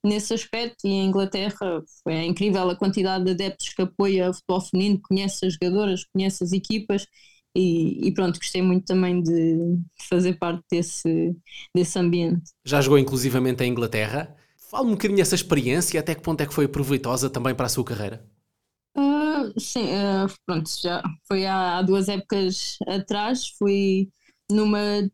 nesse 0.05 0.35
aspecto. 0.35 0.87
E 0.87 0.91
em 0.91 1.07
Inglaterra 1.07 1.83
é 2.07 2.25
incrível 2.25 2.71
a 2.71 2.77
quantidade 2.77 3.25
de 3.25 3.33
adeptos 3.33 3.73
que 3.75 3.83
apoia 3.83 4.31
o 4.31 4.35
futebol 4.35 4.61
feminino, 4.61 5.01
conhece 5.03 5.47
as 5.47 5.55
jogadoras, 5.55 6.05
conhece 6.13 6.45
as 6.45 6.53
equipas 6.53 7.07
e, 7.55 8.07
e, 8.07 8.13
pronto, 8.13 8.39
gostei 8.39 8.63
muito 8.63 8.85
também 8.87 9.23
de 9.23 9.79
fazer 10.09 10.39
parte 10.39 10.63
desse, 10.71 11.37
desse 11.75 11.99
ambiente. 11.99 12.53
Já 12.65 12.81
jogou 12.81 12.99
inclusivamente 12.99 13.65
em 13.65 13.71
Inglaterra? 13.71 14.35
Fale-me 14.71 14.91
um 14.91 14.95
bocadinho 14.95 15.21
essa 15.21 15.35
experiência 15.35 15.97
e 15.97 15.99
até 15.99 16.15
que 16.15 16.23
ponto 16.23 16.41
é 16.41 16.47
que 16.47 16.55
foi 16.55 16.69
proveitosa 16.69 17.31
também 17.31 17.55
para 17.55 17.67
a 17.67 17.71
sua 17.71 17.85
carreira? 17.85 18.25
Uh, 18.97 19.59
sim, 19.59 19.85
uh, 19.85 20.33
pronto, 20.45 20.69
já 20.83 21.03
foi 21.27 21.47
há, 21.47 21.79
há 21.79 21.83
duas 21.83 22.09
épocas 22.09 22.77
atrás, 22.87 23.49
fui 23.59 24.11
numa 24.51 25.09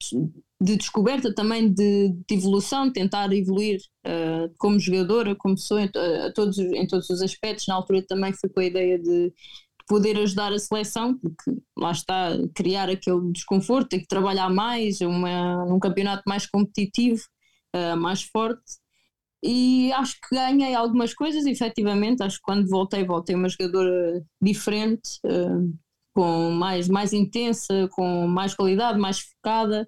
de 0.60 0.76
descoberta 0.76 1.34
também 1.34 1.70
de, 1.70 2.14
de 2.26 2.34
evolução, 2.34 2.90
tentar 2.90 3.32
evoluir 3.32 3.80
uh, 4.06 4.52
como 4.56 4.78
jogadora, 4.78 5.34
como 5.34 5.56
pessoa 5.56 5.82
em, 5.82 5.90
a 6.26 6.32
todos, 6.32 6.58
em 6.58 6.86
todos 6.86 7.10
os 7.10 7.20
aspectos. 7.20 7.66
Na 7.66 7.74
altura 7.74 8.02
também 8.06 8.32
foi 8.32 8.48
com 8.48 8.60
a 8.60 8.64
ideia 8.64 8.98
de 8.98 9.32
poder 9.86 10.16
ajudar 10.18 10.52
a 10.52 10.58
seleção, 10.58 11.18
porque 11.18 11.52
lá 11.76 11.92
está, 11.92 12.30
criar 12.54 12.88
aquele 12.88 13.32
desconforto, 13.32 13.90
ter 13.90 14.00
que 14.00 14.06
trabalhar 14.06 14.48
mais, 14.48 15.00
uma, 15.00 15.64
num 15.66 15.78
campeonato 15.78 16.22
mais 16.26 16.46
competitivo, 16.46 17.22
uh, 17.74 17.96
mais 17.96 18.22
forte. 18.22 18.78
E 19.42 19.92
acho 19.92 20.14
que 20.14 20.34
ganhei 20.34 20.74
algumas 20.74 21.12
coisas, 21.12 21.44
efetivamente. 21.44 22.22
Acho 22.22 22.36
que 22.36 22.44
quando 22.44 22.68
voltei, 22.68 23.04
voltei 23.04 23.34
uma 23.34 23.48
jogadora 23.48 24.24
diferente. 24.40 25.20
Uh, 25.24 25.74
com 26.14 26.50
mais, 26.50 26.88
mais 26.88 27.12
intensa, 27.12 27.88
com 27.92 28.26
mais 28.28 28.54
qualidade, 28.54 28.98
mais 28.98 29.18
focada. 29.18 29.86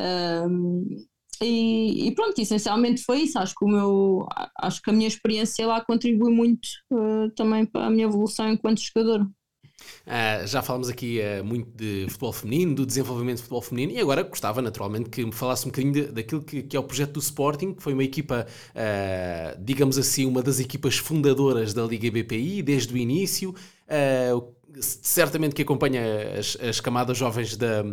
Um, 0.00 1.04
e, 1.42 2.08
e, 2.08 2.14
pronto, 2.14 2.38
essencialmente 2.40 3.02
foi 3.02 3.22
isso. 3.22 3.38
Acho 3.38 3.54
que 3.54 3.64
o 3.64 3.68
meu, 3.68 4.26
acho 4.58 4.82
que 4.82 4.90
a 4.90 4.92
minha 4.92 5.08
experiência 5.08 5.66
lá 5.66 5.84
contribui 5.84 6.32
muito 6.32 6.66
uh, 6.92 7.30
também 7.36 7.64
para 7.66 7.86
a 7.86 7.90
minha 7.90 8.06
evolução 8.06 8.48
enquanto 8.50 8.80
jogador. 8.80 9.26
Uh, 10.06 10.46
já 10.46 10.62
falamos 10.62 10.88
aqui 10.88 11.20
uh, 11.20 11.44
muito 11.44 11.70
de 11.76 12.06
futebol 12.08 12.32
feminino, 12.32 12.74
do 12.74 12.86
desenvolvimento 12.86 13.36
de 13.36 13.42
futebol 13.42 13.62
feminino, 13.62 13.92
e 13.92 14.00
agora 14.00 14.22
gostava 14.22 14.62
naturalmente 14.62 15.10
que 15.10 15.24
me 15.24 15.32
falasse 15.32 15.66
um 15.66 15.70
bocadinho 15.70 15.92
de, 15.92 16.02
daquilo 16.06 16.42
que, 16.42 16.62
que, 16.62 16.76
é 16.76 16.80
o 16.80 16.82
projeto 16.82 17.12
do 17.12 17.20
Sporting, 17.20 17.74
que 17.74 17.82
foi 17.82 17.92
uma 17.92 18.04
equipa, 18.04 18.46
uh, 18.70 19.62
digamos 19.62 19.98
assim, 19.98 20.26
uma 20.26 20.42
das 20.42 20.60
equipas 20.60 20.96
fundadoras 20.96 21.74
da 21.74 21.82
Liga 21.84 22.10
BPI 22.10 22.62
desde 22.62 22.92
o 22.94 22.96
início. 22.96 23.54
certamente 24.80 25.54
que 25.54 25.62
acompanha 25.62 26.02
as, 26.38 26.56
as 26.60 26.80
camadas 26.80 27.16
jovens 27.16 27.56
da, 27.56 27.84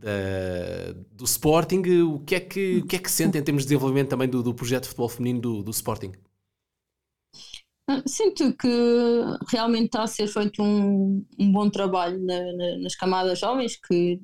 da, 0.00 0.92
do 1.12 1.24
Sporting. 1.24 1.82
O 2.02 2.20
que, 2.20 2.34
é 2.34 2.40
que, 2.40 2.78
o 2.78 2.86
que 2.86 2.96
é 2.96 2.98
que 2.98 3.10
sente 3.10 3.38
em 3.38 3.42
termos 3.42 3.62
de 3.62 3.68
desenvolvimento 3.68 4.08
também 4.08 4.28
do, 4.28 4.42
do 4.42 4.54
projeto 4.54 4.82
de 4.82 4.88
futebol 4.88 5.08
feminino 5.08 5.40
do, 5.40 5.62
do 5.62 5.70
Sporting? 5.70 6.12
Sinto 8.06 8.56
que 8.56 8.68
realmente 9.48 9.86
está 9.86 10.04
a 10.04 10.06
ser 10.06 10.28
feito 10.28 10.62
um, 10.62 11.24
um 11.38 11.52
bom 11.52 11.68
trabalho 11.68 12.18
na, 12.24 12.40
na, 12.52 12.78
nas 12.78 12.94
camadas 12.94 13.40
jovens, 13.40 13.76
que 13.76 14.20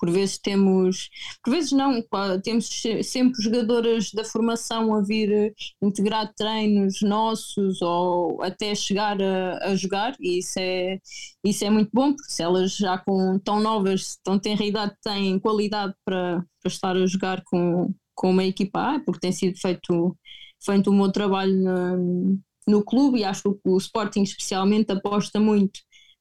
por 0.00 0.10
vezes 0.10 0.38
temos, 0.38 1.10
por 1.44 1.50
vezes 1.50 1.72
não, 1.72 2.02
temos 2.42 2.68
sempre 3.04 3.42
jogadoras 3.42 4.10
da 4.12 4.24
formação 4.24 4.94
a 4.94 5.02
vir 5.02 5.54
integrar 5.82 6.32
treinos 6.34 7.02
nossos 7.02 7.82
ou 7.82 8.42
até 8.42 8.74
chegar 8.74 9.20
a, 9.20 9.70
a 9.70 9.76
jogar, 9.76 10.16
e 10.18 10.38
isso 10.38 10.58
é, 10.58 10.98
isso 11.44 11.64
é 11.64 11.70
muito 11.70 11.90
bom, 11.92 12.14
porque 12.14 12.32
se 12.32 12.42
elas 12.42 12.74
já 12.76 12.96
com 12.96 13.38
tão 13.40 13.60
novas, 13.60 14.18
tão 14.24 14.38
tenra 14.38 14.64
idade, 14.64 14.94
têm 15.02 15.38
qualidade 15.38 15.94
para, 16.02 16.44
para 16.62 16.72
estar 16.72 16.96
a 16.96 17.06
jogar 17.06 17.42
com, 17.44 17.94
com 18.14 18.30
uma 18.30 18.44
equipa 18.44 18.96
A, 18.96 19.00
porque 19.00 19.20
tem 19.20 19.32
sido 19.32 19.58
feito, 19.60 20.16
feito 20.64 20.90
um 20.90 20.96
bom 20.96 21.10
trabalho 21.10 22.40
no 22.66 22.82
clube 22.84 23.18
e 23.18 23.24
acho 23.24 23.52
que 23.54 23.68
o 23.68 23.76
Sporting 23.76 24.22
especialmente 24.22 24.92
aposta 24.92 25.38
muito 25.38 25.80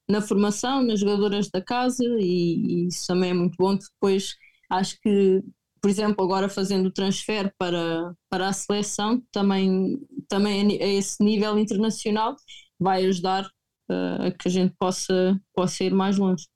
na 0.10 0.22
formação, 0.22 0.84
nas 0.84 1.00
jogadoras 1.00 1.50
da 1.50 1.62
casa 1.62 2.04
e, 2.20 2.86
e 2.86 2.88
isso 2.88 3.06
também 3.08 3.30
é 3.30 3.34
muito 3.34 3.56
bom. 3.58 3.76
Depois 3.76 4.36
acho 4.70 5.00
que, 5.02 5.44
por 5.80 5.90
exemplo, 5.90 6.26
agora 6.26 6.50
fazendo 6.50 6.88
o 6.88 6.92
transfer 6.92 7.54
para, 7.58 8.14
para 8.30 8.50
a 8.50 8.54
seleção, 8.54 9.22
também, 9.32 10.00
também 10.28 10.82
a 10.82 10.88
esse 10.88 11.24
nível 11.24 11.58
internacional 11.60 12.36
vai 12.80 13.06
ajudar 13.06 13.46
uh, 13.90 14.28
a 14.28 14.32
que 14.32 14.48
a 14.48 14.52
gente 14.52 14.74
possa, 14.80 15.40
possa 15.54 15.84
ir 15.84 15.94
mais 15.94 16.18
longe. 16.18 16.48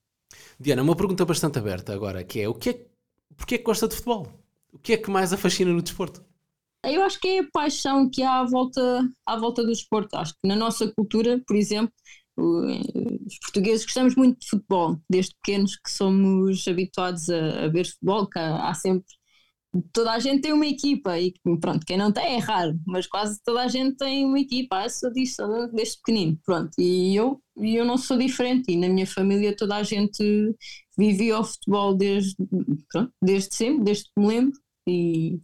Diana, 0.59 0.81
uma 0.81 0.95
pergunta 0.95 1.23
bastante 1.23 1.59
aberta 1.59 1.93
agora, 1.93 2.23
que 2.23 2.41
é 2.41 2.49
o 2.49 2.55
que 2.55 2.69
é, 2.71 2.85
porque 3.37 3.55
é 3.55 3.57
que 3.59 3.63
gosta 3.63 3.87
de 3.87 3.95
futebol? 3.95 4.27
O 4.71 4.79
que 4.79 4.93
é 4.93 4.97
que 4.97 5.11
mais 5.11 5.31
a 5.31 5.37
fascina 5.37 5.71
no 5.71 5.81
desporto? 5.81 6.25
Eu 6.83 7.03
acho 7.03 7.19
que 7.19 7.27
é 7.27 7.39
a 7.39 7.47
paixão 7.53 8.09
que 8.09 8.23
há 8.23 8.39
à 8.39 8.45
volta, 8.45 9.07
à 9.25 9.37
volta 9.37 9.63
do 9.63 9.71
esporte. 9.71 10.15
Acho 10.15 10.33
que 10.33 10.47
na 10.47 10.55
nossa 10.55 10.91
cultura, 10.91 11.41
por 11.47 11.55
exemplo, 11.55 11.93
portugueses 13.39 13.85
gostamos 13.85 14.15
muito 14.15 14.39
de 14.39 14.47
futebol, 14.49 14.99
desde 15.09 15.35
pequenos 15.35 15.75
que 15.75 15.91
somos 15.91 16.67
habituados 16.67 17.29
a, 17.29 17.65
a 17.65 17.67
ver 17.67 17.85
futebol, 17.85 18.27
que 18.29 18.39
há, 18.39 18.73
sempre. 18.73 19.05
Toda 19.91 20.11
a 20.11 20.19
gente 20.19 20.41
tem 20.41 20.53
uma 20.53 20.67
equipa 20.67 21.19
e 21.19 21.33
pronto, 21.59 21.83
quem 21.85 21.97
não 21.97 22.11
tem 22.11 22.35
é 22.35 22.37
raro, 22.37 22.79
mas 22.85 23.07
quase 23.07 23.39
toda 23.43 23.61
a 23.63 23.67
gente 23.67 23.97
tem 23.97 24.23
uma 24.23 24.39
equipa. 24.39 24.83
Ah, 24.83 24.89
sou 24.89 25.11
disto, 25.11 25.43
desde 25.73 25.97
pequenino, 25.97 26.39
pronto. 26.45 26.71
E 26.77 27.15
eu, 27.15 27.41
eu 27.57 27.83
não 27.83 27.97
sou 27.97 28.17
diferente, 28.17 28.71
e 28.71 28.77
na 28.77 28.87
minha 28.87 29.07
família 29.07 29.55
toda 29.55 29.75
a 29.77 29.83
gente 29.83 30.23
vivia 30.97 31.39
o 31.39 31.43
futebol 31.43 31.95
desde, 31.95 32.35
pronto, 32.91 33.11
desde 33.21 33.55
sempre, 33.55 33.83
desde 33.85 34.03
que 34.05 34.11
me 34.21 34.27
lembro. 34.27 34.63
E, 34.87 35.39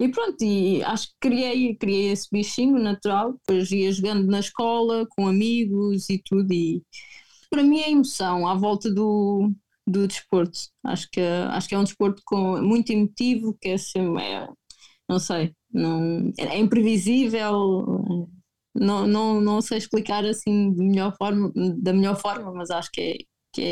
e 0.00 0.08
pronto, 0.08 0.42
e 0.42 0.82
acho 0.82 1.08
que 1.08 1.14
criei, 1.20 1.74
criei 1.76 2.10
esse 2.12 2.28
bichinho 2.30 2.78
natural, 2.78 3.32
depois 3.32 3.70
ia 3.70 3.92
jogando 3.92 4.26
na 4.26 4.40
escola, 4.40 5.06
com 5.10 5.26
amigos 5.26 6.08
e 6.10 6.22
tudo, 6.24 6.52
e 6.52 6.82
para 7.54 7.62
mim 7.62 7.78
é 7.78 7.90
emoção 7.92 8.48
à 8.48 8.54
volta 8.56 8.90
do, 8.90 9.52
do 9.86 10.08
desporto. 10.08 10.58
Acho 10.84 11.08
que, 11.08 11.20
acho 11.20 11.68
que 11.68 11.74
é 11.76 11.78
um 11.78 11.84
desporto 11.84 12.20
com, 12.24 12.60
muito 12.60 12.90
emotivo, 12.90 13.56
que 13.60 13.68
é, 13.68 13.74
assim, 13.74 14.18
é 14.18 14.48
não 15.08 15.20
sei, 15.20 15.52
não, 15.72 16.32
é 16.36 16.58
imprevisível, 16.58 18.28
não, 18.74 19.06
não, 19.06 19.40
não 19.40 19.60
sei 19.60 19.78
explicar 19.78 20.24
assim 20.24 20.72
de 20.72 20.82
melhor 20.82 21.14
forma, 21.16 21.52
da 21.78 21.92
melhor 21.92 22.16
forma, 22.20 22.52
mas 22.52 22.70
acho 22.72 22.90
que 22.90 23.00
é, 23.00 23.16
que 23.52 23.62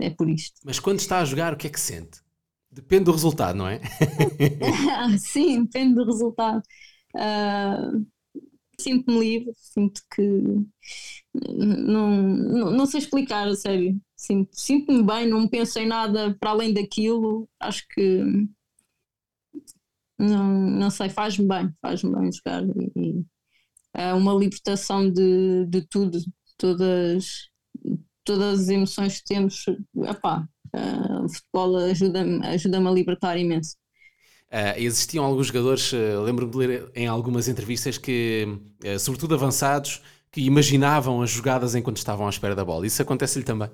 é, 0.00 0.06
é 0.06 0.10
por 0.10 0.30
isto. 0.30 0.60
Mas 0.64 0.78
quando 0.78 1.00
está 1.00 1.18
a 1.18 1.24
jogar, 1.24 1.52
o 1.52 1.56
que 1.56 1.66
é 1.66 1.70
que 1.70 1.80
sente? 1.80 2.20
Depende 2.70 3.04
do 3.04 3.12
resultado, 3.12 3.56
não 3.56 3.66
é? 3.66 3.80
Sim, 5.18 5.64
depende 5.64 5.96
do 5.96 6.04
resultado. 6.04 6.62
Uh, 7.16 8.06
sinto-me 8.78 9.18
livre, 9.18 9.52
sinto 9.56 10.02
que 10.14 10.22
não, 11.34 12.10
não, 12.10 12.70
não 12.70 12.86
sei 12.86 13.00
explicar, 13.00 13.48
a 13.48 13.54
sério. 13.54 14.00
Sinto, 14.16 14.50
sinto-me 14.52 15.02
bem, 15.02 15.28
não 15.28 15.48
penso 15.48 15.78
em 15.78 15.86
nada 15.86 16.36
para 16.38 16.50
além 16.50 16.72
daquilo. 16.72 17.48
Acho 17.60 17.86
que 17.88 18.46
não, 20.18 20.70
não 20.70 20.90
sei, 20.90 21.08
faz-me 21.08 21.46
bem, 21.46 21.72
faz-me 21.80 22.14
bem 22.14 22.30
jogar. 22.32 22.62
E, 22.96 23.24
é 23.94 24.12
uma 24.14 24.34
libertação 24.34 25.10
de, 25.10 25.66
de 25.66 25.86
tudo, 25.86 26.18
todas, 26.56 27.50
todas 28.24 28.60
as 28.60 28.68
emoções 28.68 29.18
que 29.18 29.24
temos. 29.24 29.64
Epá, 30.04 30.46
Uh, 30.74 31.26
o 31.26 31.28
futebol 31.28 31.76
ajuda-me 31.76 32.46
ajuda 32.46 32.78
a 32.78 32.90
libertar 32.90 33.36
imenso. 33.36 33.76
Uh, 34.52 34.76
existiam 34.76 35.24
alguns 35.24 35.46
jogadores, 35.46 35.90
uh, 35.94 36.20
lembro-me 36.22 36.52
de 36.52 36.58
ler 36.58 36.90
em 36.94 37.06
algumas 37.06 37.48
entrevistas 37.48 37.96
que, 37.96 38.46
uh, 38.84 38.98
sobretudo 38.98 39.34
avançados, 39.34 40.02
que 40.30 40.42
imaginavam 40.42 41.22
as 41.22 41.30
jogadas 41.30 41.74
enquanto 41.74 41.96
estavam 41.96 42.26
à 42.26 42.30
espera 42.30 42.54
da 42.54 42.62
bola. 42.62 42.86
Isso 42.86 43.00
acontece-lhe 43.00 43.46
também? 43.46 43.70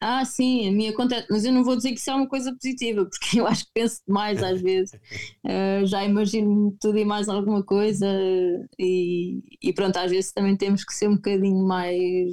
Ah, 0.00 0.24
sim, 0.24 0.68
a 0.68 0.72
mim 0.72 0.88
acontece, 0.88 1.26
mas 1.28 1.44
eu 1.44 1.52
não 1.52 1.64
vou 1.64 1.74
dizer 1.74 1.90
que 1.90 1.98
isso 1.98 2.10
é 2.10 2.14
uma 2.14 2.28
coisa 2.28 2.54
positiva, 2.54 3.04
porque 3.10 3.40
eu 3.40 3.48
acho 3.48 3.64
que 3.64 3.70
penso 3.74 4.00
demais 4.06 4.40
às 4.40 4.60
vezes. 4.60 4.92
já 5.86 6.04
imagino 6.04 6.76
tudo 6.80 6.96
e 6.96 7.04
mais 7.04 7.28
alguma 7.28 7.64
coisa, 7.64 8.06
e, 8.78 9.42
e, 9.60 9.72
pronto, 9.72 9.96
às 9.96 10.10
vezes 10.12 10.32
também 10.32 10.56
temos 10.56 10.84
que 10.84 10.94
ser 10.94 11.08
um 11.08 11.16
bocadinho 11.16 11.66
mais 11.66 12.30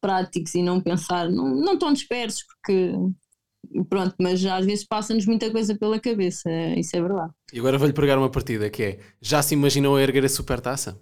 práticos 0.00 0.54
e 0.54 0.62
não 0.62 0.80
pensar, 0.80 1.28
não, 1.30 1.54
não 1.54 1.78
tão 1.78 1.92
dispersos, 1.92 2.42
porque 2.44 2.94
pronto, 3.88 4.14
mas 4.20 4.44
às 4.44 4.64
vezes 4.64 4.86
passa-nos 4.86 5.26
muita 5.26 5.50
coisa 5.50 5.76
pela 5.76 6.00
cabeça, 6.00 6.50
isso 6.76 6.96
é 6.96 7.00
verdade. 7.00 7.32
E 7.52 7.58
agora 7.58 7.78
vou-lhe 7.78 7.92
pregar 7.92 8.18
uma 8.18 8.30
partida 8.30 8.70
que 8.70 8.82
é: 8.82 9.00
já 9.20 9.42
se 9.42 9.54
imaginou 9.54 9.96
a 9.96 10.02
erguer 10.02 10.24
a 10.24 10.28
supertaça? 10.28 11.00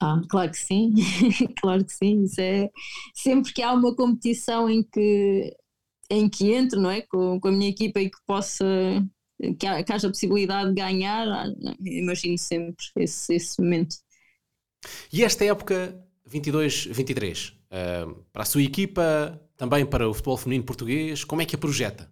Ah, 0.00 0.20
claro 0.28 0.50
que 0.50 0.58
sim, 0.58 0.94
claro 1.60 1.84
que 1.84 1.92
sim. 1.92 2.22
Isso 2.22 2.40
é 2.40 2.70
sempre 3.14 3.52
que 3.52 3.62
há 3.62 3.72
uma 3.72 3.94
competição 3.94 4.70
em 4.70 4.82
que 4.82 5.56
em 6.10 6.28
que 6.28 6.52
entro, 6.52 6.80
não 6.80 6.90
é? 6.90 7.02
Com, 7.02 7.38
com 7.38 7.48
a 7.48 7.52
minha 7.52 7.68
equipa 7.68 8.00
e 8.00 8.08
que 8.08 8.18
possa 8.26 8.64
que, 9.58 9.66
há, 9.66 9.82
que 9.82 9.92
haja 9.92 10.08
a 10.08 10.10
possibilidade 10.10 10.70
de 10.70 10.74
ganhar, 10.74 11.28
ah, 11.28 11.46
imagino 11.80 12.38
sempre 12.38 12.84
esse, 12.96 13.34
esse 13.34 13.60
momento. 13.60 13.96
E 15.12 15.24
esta 15.24 15.44
época 15.44 15.98
22-23, 16.28 17.52
uh, 17.52 18.14
para 18.32 18.42
a 18.42 18.46
sua 18.46 18.62
equipa, 18.62 19.40
também 19.58 19.84
para 19.84 20.08
o 20.08 20.14
futebol 20.14 20.36
feminino 20.36 20.64
português, 20.64 21.24
como 21.24 21.42
é 21.42 21.44
que 21.44 21.56
a 21.56 21.58
projeta? 21.58 22.10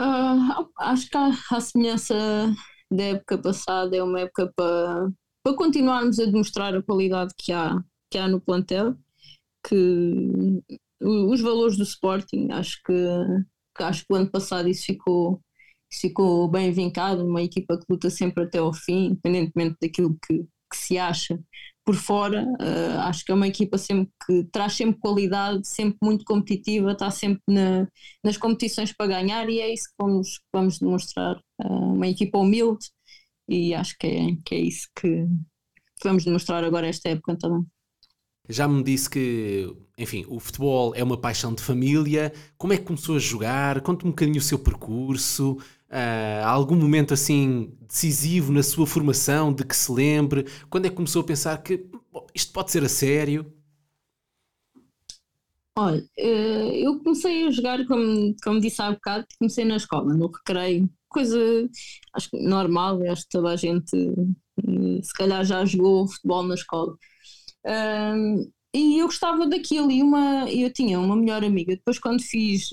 Uh, 0.00 0.68
acho 0.78 1.08
que 1.08 1.16
a, 1.16 1.60
semelhança 1.60 2.14
da 2.92 3.04
época 3.04 3.38
passada 3.38 3.96
é 3.96 4.02
uma 4.02 4.20
época 4.20 4.52
para, 4.54 5.10
para 5.42 5.56
continuarmos 5.56 6.20
a 6.20 6.26
demonstrar 6.26 6.76
a 6.76 6.82
qualidade 6.82 7.32
que 7.36 7.52
há, 7.52 7.82
que 8.10 8.18
há 8.18 8.28
no 8.28 8.40
plantel, 8.40 8.94
que 9.66 10.62
os 11.00 11.40
valores 11.40 11.76
do 11.76 11.84
Sporting, 11.84 12.48
acho 12.52 12.80
que, 12.84 12.94
que 13.76 13.82
acho 13.82 14.04
que 14.04 14.12
o 14.12 14.16
ano 14.16 14.30
passado 14.30 14.68
isso 14.68 14.84
ficou, 14.84 15.40
ficou 15.90 16.48
bem 16.48 16.70
vincado, 16.70 17.24
uma 17.24 17.42
equipa 17.42 17.78
que 17.78 17.86
luta 17.88 18.10
sempre 18.10 18.44
até 18.44 18.58
ao 18.58 18.74
fim, 18.74 19.06
independentemente 19.06 19.76
daquilo 19.80 20.18
que, 20.26 20.46
que 20.72 20.78
se 20.78 20.98
acha 20.98 21.38
por 21.84 21.96
fora, 21.96 22.44
uh, 22.44 23.00
acho 23.00 23.24
que 23.24 23.32
é 23.32 23.34
uma 23.34 23.48
equipa 23.48 23.76
sempre 23.76 24.08
que 24.24 24.44
traz 24.52 24.74
sempre 24.74 25.00
qualidade, 25.00 25.66
sempre 25.66 25.98
muito 26.02 26.24
competitiva, 26.24 26.92
está 26.92 27.10
sempre 27.10 27.42
na, 27.48 27.88
nas 28.24 28.36
competições 28.36 28.92
para 28.92 29.08
ganhar 29.08 29.48
e 29.50 29.60
é 29.60 29.72
isso 29.72 29.88
que 29.88 29.94
vamos, 29.98 30.40
vamos 30.52 30.78
demonstrar. 30.78 31.36
Uh, 31.60 31.92
uma 31.94 32.06
equipa 32.06 32.38
humilde 32.38 32.86
e 33.48 33.74
acho 33.74 33.96
que 33.98 34.06
é, 34.06 34.26
que 34.44 34.54
é 34.54 34.58
isso 34.60 34.88
que, 34.94 35.26
vamos 36.04 36.24
demonstrar 36.24 36.64
agora 36.64 36.86
esta 36.86 37.08
época 37.08 37.36
também. 37.36 37.66
Já 38.48 38.66
me 38.66 38.82
disse 38.82 39.08
que, 39.08 39.72
enfim, 39.96 40.24
o 40.28 40.40
futebol 40.40 40.92
é 40.96 41.02
uma 41.02 41.16
paixão 41.16 41.54
de 41.54 41.62
família. 41.62 42.32
Como 42.58 42.72
é 42.72 42.76
que 42.76 42.84
começou 42.84 43.16
a 43.16 43.20
jogar? 43.20 43.80
Conte-me 43.80 44.08
um 44.08 44.12
bocadinho 44.12 44.38
o 44.38 44.42
seu 44.42 44.58
percurso. 44.58 45.58
Uh, 45.92 46.46
algum 46.46 46.74
momento 46.74 47.12
assim 47.12 47.70
decisivo 47.86 48.50
na 48.50 48.62
sua 48.62 48.86
formação 48.86 49.52
de 49.52 49.62
que 49.62 49.76
se 49.76 49.92
lembre? 49.92 50.46
Quando 50.70 50.86
é 50.86 50.88
que 50.88 50.96
começou 50.96 51.20
a 51.20 51.24
pensar 51.24 51.62
que 51.62 51.86
bom, 52.10 52.26
isto 52.34 52.50
pode 52.50 52.70
ser 52.70 52.82
a 52.82 52.88
sério? 52.88 53.52
Olha, 55.76 56.02
eh, 56.18 56.80
eu 56.86 56.98
comecei 57.02 57.46
a 57.46 57.50
jogar, 57.50 57.84
como, 57.86 58.34
como 58.42 58.60
disse 58.60 58.80
há 58.82 58.90
bocado, 58.92 59.26
comecei 59.38 59.64
na 59.64 59.76
escola, 59.76 60.14
no 60.14 60.26
recreio, 60.26 60.88
coisa 61.08 61.38
acho 62.14 62.30
que 62.30 62.42
normal, 62.42 63.00
acho 63.10 63.22
que 63.22 63.30
toda 63.30 63.50
a 63.50 63.56
gente 63.56 63.94
eh, 63.96 65.02
se 65.02 65.12
calhar 65.14 65.44
já 65.44 65.64
jogou 65.64 66.08
futebol 66.08 66.42
na 66.42 66.54
escola. 66.54 66.94
Um, 67.66 68.50
e 68.74 68.98
eu 68.98 69.06
gostava 69.06 69.46
daquilo, 69.46 69.90
e 69.90 70.02
uma, 70.02 70.50
eu 70.50 70.72
tinha 70.72 70.98
uma 71.00 71.16
melhor 71.16 71.44
amiga, 71.44 71.74
depois 71.76 71.98
quando 71.98 72.22
fiz 72.22 72.70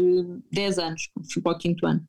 10 0.52 0.78
eh, 0.78 0.84
anos, 0.84 1.10
fui 1.34 1.42
para 1.42 1.54
o 1.54 1.58
quinto 1.58 1.86
ano, 1.86 2.02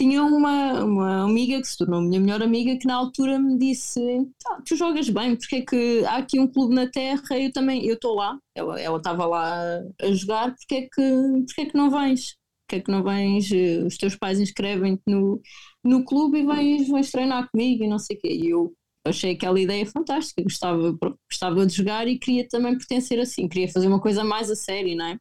tinha 0.00 0.24
uma, 0.24 0.82
uma 0.82 1.24
amiga 1.24 1.60
que 1.60 1.68
se 1.68 1.76
tornou 1.76 2.00
minha 2.00 2.18
melhor 2.18 2.42
amiga 2.42 2.74
que 2.78 2.86
na 2.86 2.94
altura 2.94 3.38
me 3.38 3.58
disse 3.58 4.00
ah, 4.46 4.62
tu 4.64 4.74
jogas 4.74 5.10
bem, 5.10 5.36
porque 5.36 5.56
é 5.56 5.60
que 5.60 6.04
há 6.06 6.16
aqui 6.16 6.40
um 6.40 6.48
clube 6.48 6.74
na 6.74 6.88
terra 6.88 7.38
eu 7.38 7.52
também, 7.52 7.84
eu 7.84 7.96
estou 7.96 8.14
lá, 8.14 8.38
ela, 8.54 8.96
estava 8.96 9.26
lá 9.26 9.78
a 10.00 10.12
jogar, 10.12 10.54
porque 10.54 10.74
é 10.74 10.82
que, 10.82 11.44
porque 11.46 11.60
é 11.60 11.66
que 11.66 11.76
não 11.76 11.90
vens? 11.90 12.34
Porque 12.66 12.76
é 12.76 12.80
que 12.80 12.90
não 12.90 13.02
vens, 13.02 13.52
eh, 13.52 13.84
os 13.84 13.98
teus 13.98 14.16
pais 14.16 14.40
inscrevem-te 14.40 15.02
no, 15.06 15.38
no 15.84 16.02
clube 16.02 16.38
e 16.38 16.46
vens, 16.46 16.88
vens 16.88 17.10
treinar 17.10 17.50
comigo 17.50 17.84
e 17.84 17.88
não 17.88 17.98
sei 17.98 18.16
o 18.16 18.20
quê, 18.20 18.28
e 18.32 18.48
eu 18.48 18.72
achei 19.04 19.32
aquela 19.32 19.60
ideia 19.60 19.84
fantástica, 19.84 20.42
gostava, 20.42 20.96
gostava 21.30 21.66
de 21.66 21.74
jogar 21.74 22.08
e 22.08 22.18
queria 22.18 22.48
também 22.48 22.74
pertencer 22.78 23.20
assim, 23.20 23.46
queria 23.48 23.68
fazer 23.68 23.86
uma 23.86 24.00
coisa 24.00 24.24
mais 24.24 24.50
a 24.50 24.56
sério, 24.56 24.96
não 24.96 25.06
é? 25.06 25.18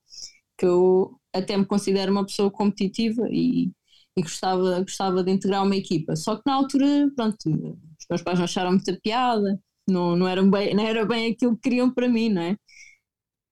Que 0.57 0.65
eu 0.65 1.19
até 1.33 1.57
me 1.57 1.65
considero 1.65 2.12
uma 2.13 2.25
pessoa 2.25 2.50
competitiva 2.51 3.27
e, 3.29 3.71
e 4.20 4.22
gostava, 4.22 4.80
gostava 4.82 5.24
de 5.24 5.32
integrar 5.32 5.64
uma 5.64 5.76
equipa. 5.76 6.16
Só 6.16 6.36
que 6.36 6.44
na 6.46 6.54
altura, 6.54 7.12
pronto, 7.16 7.38
os 7.48 8.06
meus 8.10 8.22
pais 8.22 8.38
não 8.38 8.46
acharam 8.46 8.72
muita 8.72 8.98
piada, 9.02 9.60
não, 9.88 10.16
não, 10.16 10.28
era 10.28 10.44
bem, 10.44 10.74
não 10.76 10.84
era 10.84 11.06
bem 11.06 11.32
aquilo 11.32 11.56
que 11.56 11.62
queriam 11.64 11.92
para 11.92 12.08
mim, 12.08 12.30
não 12.30 12.42
é? 12.42 12.58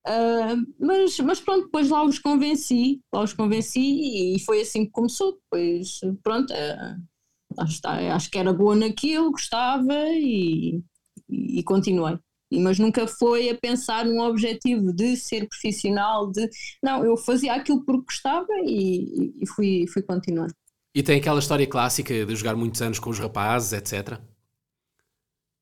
Uh, 0.06 0.64
mas, 0.80 1.18
mas 1.20 1.40
pronto, 1.40 1.64
depois 1.64 1.90
lá 1.90 2.02
os 2.02 2.18
convenci, 2.18 3.00
lá 3.12 3.22
os 3.22 3.34
convenci 3.34 4.36
e 4.36 4.40
foi 4.40 4.62
assim 4.62 4.86
que 4.86 4.92
começou. 4.92 5.34
Depois, 5.34 6.00
pronto, 6.22 6.50
uh, 6.52 7.62
acho, 7.62 7.80
acho 7.86 8.30
que 8.30 8.38
era 8.38 8.52
boa 8.52 8.74
naquilo, 8.74 9.30
gostava 9.30 9.92
e, 10.12 10.82
e, 11.28 11.62
continuei. 11.62 12.18
Mas 12.50 12.78
nunca 12.78 13.06
foi 13.06 13.50
a 13.50 13.58
pensar 13.58 14.06
num 14.06 14.20
objetivo 14.20 14.92
de 14.94 15.16
ser 15.16 15.46
profissional, 15.46 16.30
de 16.30 16.48
não, 16.82 17.04
eu 17.04 17.16
fazia 17.16 17.54
aquilo 17.54 17.84
porque 17.84 18.06
gostava 18.06 18.48
e, 18.64 19.34
e 19.42 19.46
fui, 19.46 19.86
fui 19.92 20.02
continuando. 20.02 20.54
E 20.98 21.02
tem 21.04 21.20
aquela 21.20 21.38
história 21.38 21.64
clássica 21.64 22.26
de 22.26 22.34
jogar 22.34 22.56
muitos 22.56 22.82
anos 22.82 22.98
com 22.98 23.08
os 23.08 23.20
rapazes, 23.20 23.72
etc. 23.72 24.20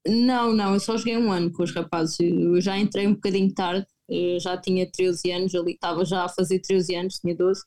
Não, 0.08 0.54
não, 0.54 0.72
eu 0.72 0.80
só 0.80 0.96
joguei 0.96 1.14
um 1.18 1.30
ano 1.30 1.52
com 1.52 1.62
os 1.62 1.74
rapazes. 1.74 2.18
Eu 2.18 2.58
já 2.58 2.78
entrei 2.78 3.06
um 3.06 3.12
bocadinho 3.12 3.52
tarde, 3.52 3.86
eu 4.08 4.40
já 4.40 4.56
tinha 4.56 4.90
13 4.90 5.30
anos, 5.30 5.54
ali 5.54 5.72
estava 5.72 6.06
já 6.06 6.24
a 6.24 6.28
fazer 6.30 6.60
13 6.60 6.94
anos, 6.94 7.18
tinha 7.18 7.36
12. 7.36 7.60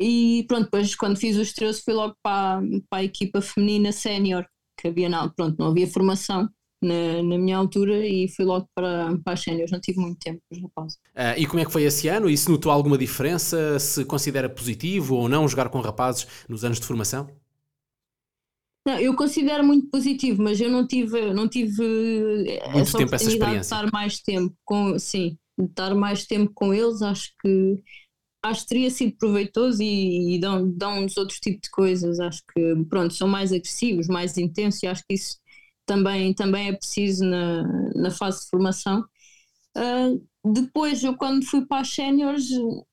E 0.00 0.46
pronto, 0.48 0.64
depois 0.64 0.94
quando 0.96 1.18
fiz 1.18 1.36
os 1.36 1.52
13 1.52 1.82
fui 1.84 1.92
logo 1.92 2.16
para, 2.22 2.62
para 2.88 3.00
a 3.00 3.04
equipa 3.04 3.42
feminina 3.42 3.92
sénior, 3.92 4.46
que 4.78 4.88
havia 4.88 5.10
não, 5.10 5.28
pronto, 5.28 5.58
não 5.58 5.66
havia 5.66 5.86
formação 5.86 6.48
na, 6.82 7.22
na 7.22 7.38
minha 7.38 7.56
altura 7.56 8.06
e 8.06 8.28
fui 8.28 8.44
logo 8.44 8.68
para, 8.74 9.16
para 9.24 9.32
as 9.32 9.40
séniores, 9.40 9.70
não 9.70 9.80
tive 9.80 9.98
muito 9.98 10.18
tempo 10.18 10.40
os 10.50 10.60
rapazes. 10.60 10.96
Uh, 11.14 11.34
e 11.36 11.46
como 11.46 11.60
é 11.60 11.64
que 11.64 11.72
foi 11.72 11.82
esse 11.82 12.08
ano? 12.08 12.30
E 12.30 12.36
se 12.36 12.50
notou 12.50 12.70
alguma 12.70 12.96
diferença? 12.96 13.78
Se 13.78 14.04
considera 14.04 14.48
positivo 14.48 15.16
ou 15.16 15.28
não 15.28 15.48
jogar 15.48 15.68
com 15.68 15.80
rapazes 15.80 16.26
nos 16.48 16.64
anos 16.64 16.78
de 16.78 16.86
formação? 16.86 17.28
Não, 18.86 18.98
eu 18.98 19.14
considero 19.14 19.64
muito 19.64 19.88
positivo, 19.88 20.42
mas 20.42 20.60
eu 20.60 20.70
não 20.70 20.86
tive, 20.86 21.32
não 21.34 21.48
tive 21.48 21.82
muito 21.82 22.78
essa 22.78 22.98
tempo 22.98 23.14
essa 23.14 23.24
experiência. 23.24 23.58
de 23.58 23.66
estar 23.66 23.92
mais 23.92 24.20
tempo 24.20 24.54
com, 24.64 24.98
sim, 24.98 25.36
de 25.58 25.66
estar 25.66 25.94
mais 25.94 26.24
tempo 26.26 26.50
com 26.54 26.72
eles, 26.72 27.02
acho 27.02 27.32
que 27.42 27.82
acho 28.42 28.62
que 28.62 28.68
teria 28.68 28.90
sido 28.90 29.16
proveitoso 29.18 29.82
e, 29.82 30.36
e 30.36 30.40
dão, 30.40 30.70
dão-nos 30.70 31.16
outros 31.16 31.40
tipos 31.40 31.60
de 31.62 31.70
coisas. 31.70 32.20
Acho 32.20 32.40
que, 32.54 32.84
pronto, 32.88 33.12
são 33.12 33.28
mais 33.28 33.52
agressivos, 33.52 34.08
mais 34.08 34.38
intensos 34.38 34.82
e 34.82 34.86
acho 34.86 35.02
que 35.06 35.14
isso 35.14 35.38
também, 35.88 36.34
também 36.34 36.68
é 36.68 36.72
preciso 36.72 37.24
na, 37.24 37.62
na 37.94 38.10
fase 38.10 38.44
de 38.44 38.50
formação. 38.50 39.04
Uh, 39.76 40.20
depois, 40.44 41.02
eu 41.04 41.16
quando 41.16 41.44
fui 41.44 41.66
para 41.66 41.82
as 41.82 41.88
séniores, 41.88 42.48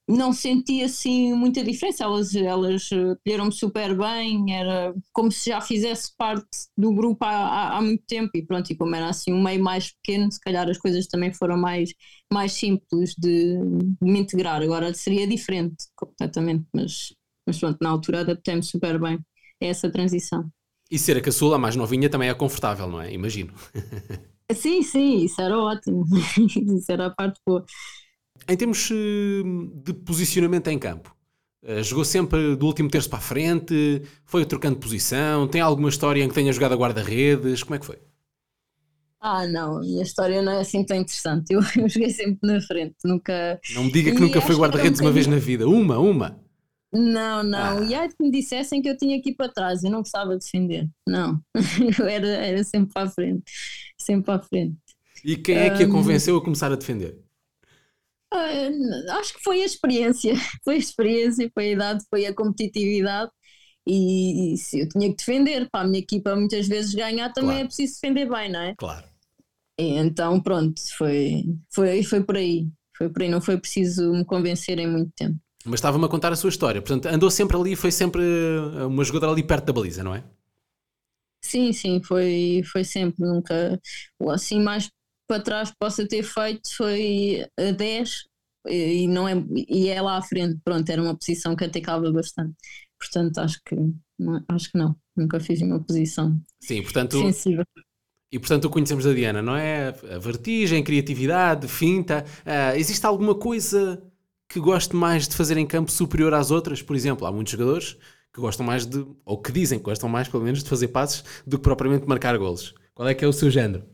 não 0.07 0.33
senti 0.33 0.81
assim 0.83 1.33
muita 1.33 1.63
diferença. 1.63 2.03
Elas, 2.03 2.35
elas 2.35 2.89
acolheram-me 2.91 3.51
super 3.51 3.97
bem, 3.97 4.53
era 4.53 4.93
como 5.13 5.31
se 5.31 5.49
já 5.49 5.61
fizesse 5.61 6.11
parte 6.17 6.47
do 6.77 6.93
grupo 6.93 7.23
há, 7.25 7.29
há, 7.29 7.77
há, 7.77 7.81
muito 7.81 8.03
tempo. 8.07 8.31
E 8.35 8.45
pronto, 8.45 8.71
e 8.71 8.75
como 8.75 8.95
era 8.95 9.09
assim 9.09 9.33
um 9.33 9.43
meio 9.43 9.63
mais 9.63 9.91
pequeno, 9.93 10.31
se 10.31 10.39
calhar 10.39 10.69
as 10.69 10.77
coisas 10.77 11.07
também 11.07 11.33
foram 11.33 11.57
mais, 11.57 11.91
mais 12.31 12.53
simples 12.53 13.13
de, 13.17 13.57
de 14.01 14.11
me 14.11 14.19
integrar. 14.19 14.61
Agora 14.61 14.93
seria 14.93 15.27
diferente 15.27 15.85
completamente, 15.95 16.65
mas, 16.73 17.13
mas 17.47 17.59
pronto, 17.59 17.77
na 17.81 17.89
altura 17.89 18.21
adaptei-me 18.21 18.63
super 18.63 18.99
bem 18.99 19.19
a 19.61 19.65
essa 19.65 19.89
transição. 19.91 20.49
E 20.89 20.99
ser 20.99 21.17
a 21.17 21.21
caçula, 21.21 21.55
a 21.55 21.59
mais 21.59 21.75
novinha, 21.75 22.09
também 22.09 22.29
é 22.29 22.33
confortável, 22.33 22.87
não 22.87 23.01
é? 23.01 23.11
Imagino. 23.11 23.53
Sim, 24.53 24.83
sim, 24.83 25.23
isso 25.23 25.41
era 25.41 25.57
ótimo. 25.57 26.05
isso 26.77 26.91
era 26.91 27.07
a 27.07 27.09
parte 27.09 27.39
boa. 27.43 27.65
Em 28.47 28.55
termos 28.55 28.91
eh, 28.91 29.43
de 29.83 29.91
posicionamento 29.91 30.67
em 30.67 30.77
campo, 30.77 31.15
eh, 31.63 31.81
jogou 31.81 32.05
sempre 32.05 32.55
do 32.55 32.67
último 32.67 32.89
terço 32.89 33.09
para 33.09 33.17
a 33.17 33.21
frente, 33.21 34.03
foi 34.23 34.45
trocando 34.45 34.77
posição, 34.77 35.47
tem 35.47 35.61
alguma 35.61 35.89
história 35.89 36.23
em 36.23 36.29
que 36.29 36.35
tenha 36.35 36.53
jogado 36.53 36.73
a 36.73 36.77
guarda-redes, 36.77 37.63
como 37.63 37.75
é 37.75 37.79
que 37.79 37.85
foi? 37.87 37.97
Ah, 39.19 39.47
não, 39.47 39.77
a 39.77 39.81
minha 39.81 40.03
história 40.03 40.39
não 40.43 40.51
é 40.51 40.59
assim 40.59 40.85
tão 40.85 40.97
interessante. 40.97 41.51
Eu, 41.51 41.59
eu 41.75 41.89
joguei 41.89 42.11
sempre 42.11 42.47
na 42.47 42.61
frente, 42.61 42.95
nunca. 43.03 43.59
Não 43.73 43.85
me 43.85 43.91
diga 43.91 44.11
que 44.11 44.17
e 44.17 44.21
nunca 44.21 44.39
foi 44.39 44.55
guarda-redes 44.55 45.01
um 45.01 45.05
uma 45.05 45.11
vez 45.11 45.25
na 45.25 45.37
vida. 45.37 45.67
Uma, 45.67 45.97
uma. 45.97 46.44
Não, 46.95 47.43
não. 47.43 47.79
Ah. 47.79 47.83
E 47.83 47.93
aí 47.93 48.07
que 48.07 48.15
me 48.23 48.31
dissessem 48.31 48.81
que 48.81 48.89
eu 48.89 48.97
tinha 48.97 49.21
que 49.21 49.31
ir 49.31 49.35
para 49.35 49.51
trás, 49.51 49.83
eu 49.83 49.91
não 49.91 49.99
gostava 49.99 50.37
de 50.37 50.45
defender. 50.45 50.89
Não, 51.05 51.41
eu 51.99 52.07
era, 52.07 52.27
era 52.27 52.63
sempre 52.63 52.93
para 52.93 53.07
a 53.07 53.11
frente. 53.11 53.43
Sempre 53.99 54.25
para 54.25 54.35
a 54.35 54.43
frente. 54.43 54.77
E 55.23 55.35
quem 55.35 55.57
é 55.57 55.75
que 55.75 55.83
a 55.83 55.89
convenceu 55.89 56.37
a 56.37 56.43
começar 56.43 56.71
a 56.71 56.75
defender? 56.75 57.19
Uh, 58.33 59.11
acho 59.11 59.33
que 59.33 59.43
foi 59.43 59.61
a 59.61 59.65
experiência. 59.65 60.33
Foi 60.63 60.75
a 60.75 60.79
experiência, 60.79 61.49
foi 61.53 61.67
a 61.67 61.71
idade, 61.71 62.03
foi 62.09 62.25
a 62.25 62.33
competitividade. 62.33 63.31
E, 63.87 64.53
e 64.53 64.57
se 64.57 64.79
eu 64.79 64.89
tinha 64.89 65.09
que 65.09 65.17
defender, 65.17 65.69
para 65.69 65.81
a 65.81 65.87
minha 65.87 65.99
equipa 65.99 66.35
muitas 66.35 66.67
vezes 66.67 66.93
ganhar, 66.93 67.31
também 67.31 67.51
claro. 67.51 67.65
é 67.65 67.67
preciso 67.67 67.93
defender 67.93 68.27
bem, 68.27 68.51
não 68.51 68.59
é? 68.61 68.75
Claro. 68.75 69.07
E 69.79 69.83
então, 69.97 70.41
pronto, 70.41 70.81
foi, 70.97 71.43
foi, 71.73 72.03
foi 72.03 72.23
por 72.23 72.35
aí. 72.35 72.67
Foi 72.97 73.09
por 73.09 73.21
aí, 73.21 73.29
não 73.29 73.41
foi 73.41 73.57
preciso 73.59 74.11
me 74.11 74.25
convencer 74.25 74.79
em 74.79 74.87
muito 74.87 75.11
tempo. 75.15 75.37
Mas 75.65 75.79
estava-me 75.79 76.05
a 76.05 76.07
contar 76.07 76.31
a 76.31 76.35
sua 76.35 76.49
história. 76.49 76.81
Portanto, 76.81 77.07
andou 77.07 77.31
sempre 77.31 77.57
ali, 77.57 77.75
foi 77.75 77.91
sempre 77.91 78.21
eh, 78.23 78.85
uma 78.85 79.03
jogadora 79.03 79.31
ali 79.31 79.43
perto 79.43 79.65
da 79.65 79.73
baliza, 79.73 80.03
não 80.03 80.13
é? 80.13 80.23
Sim, 81.43 81.73
sim, 81.73 82.01
foi, 82.03 82.61
foi 82.71 82.83
sempre. 82.83 83.25
Nunca. 83.25 83.79
Assim, 84.29 84.61
mais 84.61 84.89
para 85.27 85.41
trás 85.41 85.73
possa 85.79 86.07
ter 86.07 86.23
feito 86.23 86.75
foi 86.75 87.47
a 87.59 87.71
10 87.71 88.25
e, 88.67 89.07
não 89.07 89.27
é, 89.27 89.33
e 89.67 89.89
é 89.89 90.01
lá 90.01 90.17
à 90.17 90.21
frente. 90.21 90.59
Pronto, 90.63 90.89
era 90.89 91.01
uma 91.01 91.17
posição 91.17 91.55
que 91.55 91.63
atacava 91.63 92.11
bastante. 92.11 92.55
Portanto, 92.99 93.37
acho 93.39 93.59
que, 93.65 93.75
acho 94.49 94.71
que 94.71 94.77
não. 94.77 94.95
Nunca 95.15 95.39
fiz 95.39 95.61
uma 95.61 95.79
posição 95.79 96.39
Sim, 96.59 96.81
portanto, 96.83 97.17
defensiva. 97.17 97.63
E 98.31 98.39
portanto 98.39 98.65
o 98.65 98.69
conhecemos 98.69 99.05
da 99.05 99.13
Diana, 99.13 99.41
não 99.41 99.55
é? 99.55 99.89
A 100.13 100.19
vertigem, 100.19 100.83
criatividade, 100.83 101.67
finta. 101.67 102.25
Uh, 102.45 102.75
existe 102.75 103.05
alguma 103.05 103.35
coisa 103.35 104.01
que 104.47 104.59
goste 104.59 104.95
mais 104.95 105.27
de 105.27 105.35
fazer 105.35 105.57
em 105.57 105.65
campo 105.67 105.91
superior 105.91 106.33
às 106.33 106.51
outras? 106.51 106.81
Por 106.81 106.95
exemplo, 106.95 107.25
há 107.25 107.31
muitos 107.31 107.51
jogadores 107.51 107.97
que 108.33 108.41
gostam 108.41 108.65
mais 108.65 108.85
de, 108.85 109.05
ou 109.25 109.41
que 109.41 109.51
dizem 109.51 109.79
que 109.79 109.85
gostam 109.85 110.09
mais, 110.09 110.27
pelo 110.27 110.43
menos, 110.43 110.63
de 110.63 110.69
fazer 110.69 110.89
passes 110.89 111.23
do 111.47 111.57
que 111.57 111.63
propriamente 111.63 112.07
marcar 112.07 112.37
golos. 112.37 112.73
Qual 112.93 113.07
é 113.07 113.13
que 113.13 113.23
é 113.23 113.27
o 113.27 113.33
seu 113.33 113.49
género? 113.49 113.85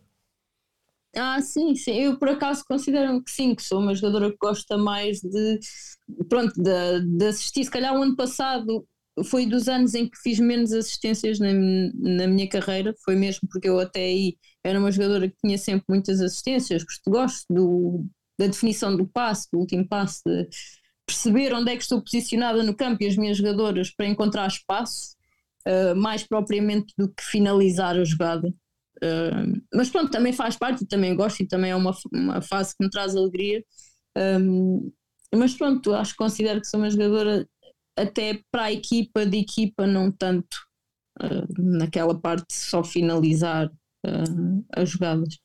Ah, 1.16 1.42
sim, 1.42 1.76
sim. 1.76 1.92
Eu 1.92 2.18
por 2.18 2.30
acaso 2.30 2.64
considero 2.66 3.22
que 3.24 3.32
sim, 3.32 3.54
que 3.54 3.62
sou 3.64 3.80
uma 3.80 3.94
jogadora 3.94 4.32
que 4.32 4.38
gosta 4.38 4.78
mais 4.78 5.20
de, 5.20 5.60
pronto, 6.30 6.54
de, 6.62 7.02
de 7.18 7.26
assistir. 7.28 7.66
Se 7.66 7.72
calhar 7.72 7.94
o 7.94 8.02
ano 8.02 8.16
passado 8.16 8.88
foi 9.26 9.46
dos 9.46 9.68
anos 9.68 9.94
em 9.94 10.10
que 10.10 10.18
fiz 10.22 10.40
menos 10.40 10.72
assistências 10.72 11.38
na, 11.40 11.50
na 11.96 12.28
minha 12.28 12.48
carreira, 12.48 12.96
foi 13.04 13.16
mesmo 13.16 13.48
porque 13.52 13.68
eu 13.68 13.80
até 13.80 14.00
aí 14.06 14.38
era 14.64 14.80
uma 14.80 14.92
jogadora 14.92 15.28
que 15.30 15.36
tinha 15.44 15.58
sempre 15.58 15.86
muitas 15.90 16.22
assistências, 16.22 16.84
gosto 17.08 17.46
do, 17.54 18.06
da 18.38 18.48
definição 18.48 18.96
do 18.96 19.08
passe, 19.08 19.48
do 19.52 19.60
último 19.60 19.88
passe, 19.88 20.22
de 20.26 20.48
perceber 21.06 21.54
onde 21.54 21.72
é 21.72 21.76
que 21.76 21.84
estou 21.84 22.02
posicionada 22.02 22.64
no 22.64 22.76
campo 22.76 23.04
e 23.04 23.08
as 23.08 23.18
minhas 23.18 23.38
jogadoras 23.38 23.92
para 23.92 24.08
encontrar 24.08 24.48
espaço, 24.48 25.16
uh, 25.68 25.96
mais 25.96 26.24
propriamente 26.24 26.94
do 26.98 27.10
que 27.10 27.24
finalizar 27.24 27.98
a 27.98 28.04
jogada. 28.04 28.48
Uh, 29.04 29.62
mas 29.74 29.90
pronto, 29.90 30.12
também 30.12 30.32
faz 30.32 30.56
parte, 30.56 30.86
também 30.86 31.16
gosto 31.16 31.42
e 31.42 31.48
também 31.48 31.72
é 31.72 31.76
uma, 31.76 31.92
uma 32.14 32.42
fase 32.42 32.76
que 32.76 32.84
me 32.84 32.90
traz 32.90 33.16
alegria. 33.16 33.64
Um, 34.18 34.92
mas 35.34 35.54
pronto, 35.54 35.94
acho 35.94 36.12
que 36.12 36.18
considero 36.18 36.62
que 36.62 36.68
sou 36.68 36.80
uma 36.80 36.90
jogadora 36.90 37.48
até 37.98 38.42
para 38.52 38.64
a 38.64 38.72
equipa, 38.72 39.26
de 39.26 39.38
equipa, 39.38 39.86
não 39.88 40.12
tanto 40.12 40.58
uh, 41.22 41.62
naquela 41.62 42.18
parte 42.20 42.54
só 42.54 42.84
finalizar 42.84 43.72
as 44.74 44.90
jogadas. 44.90 45.38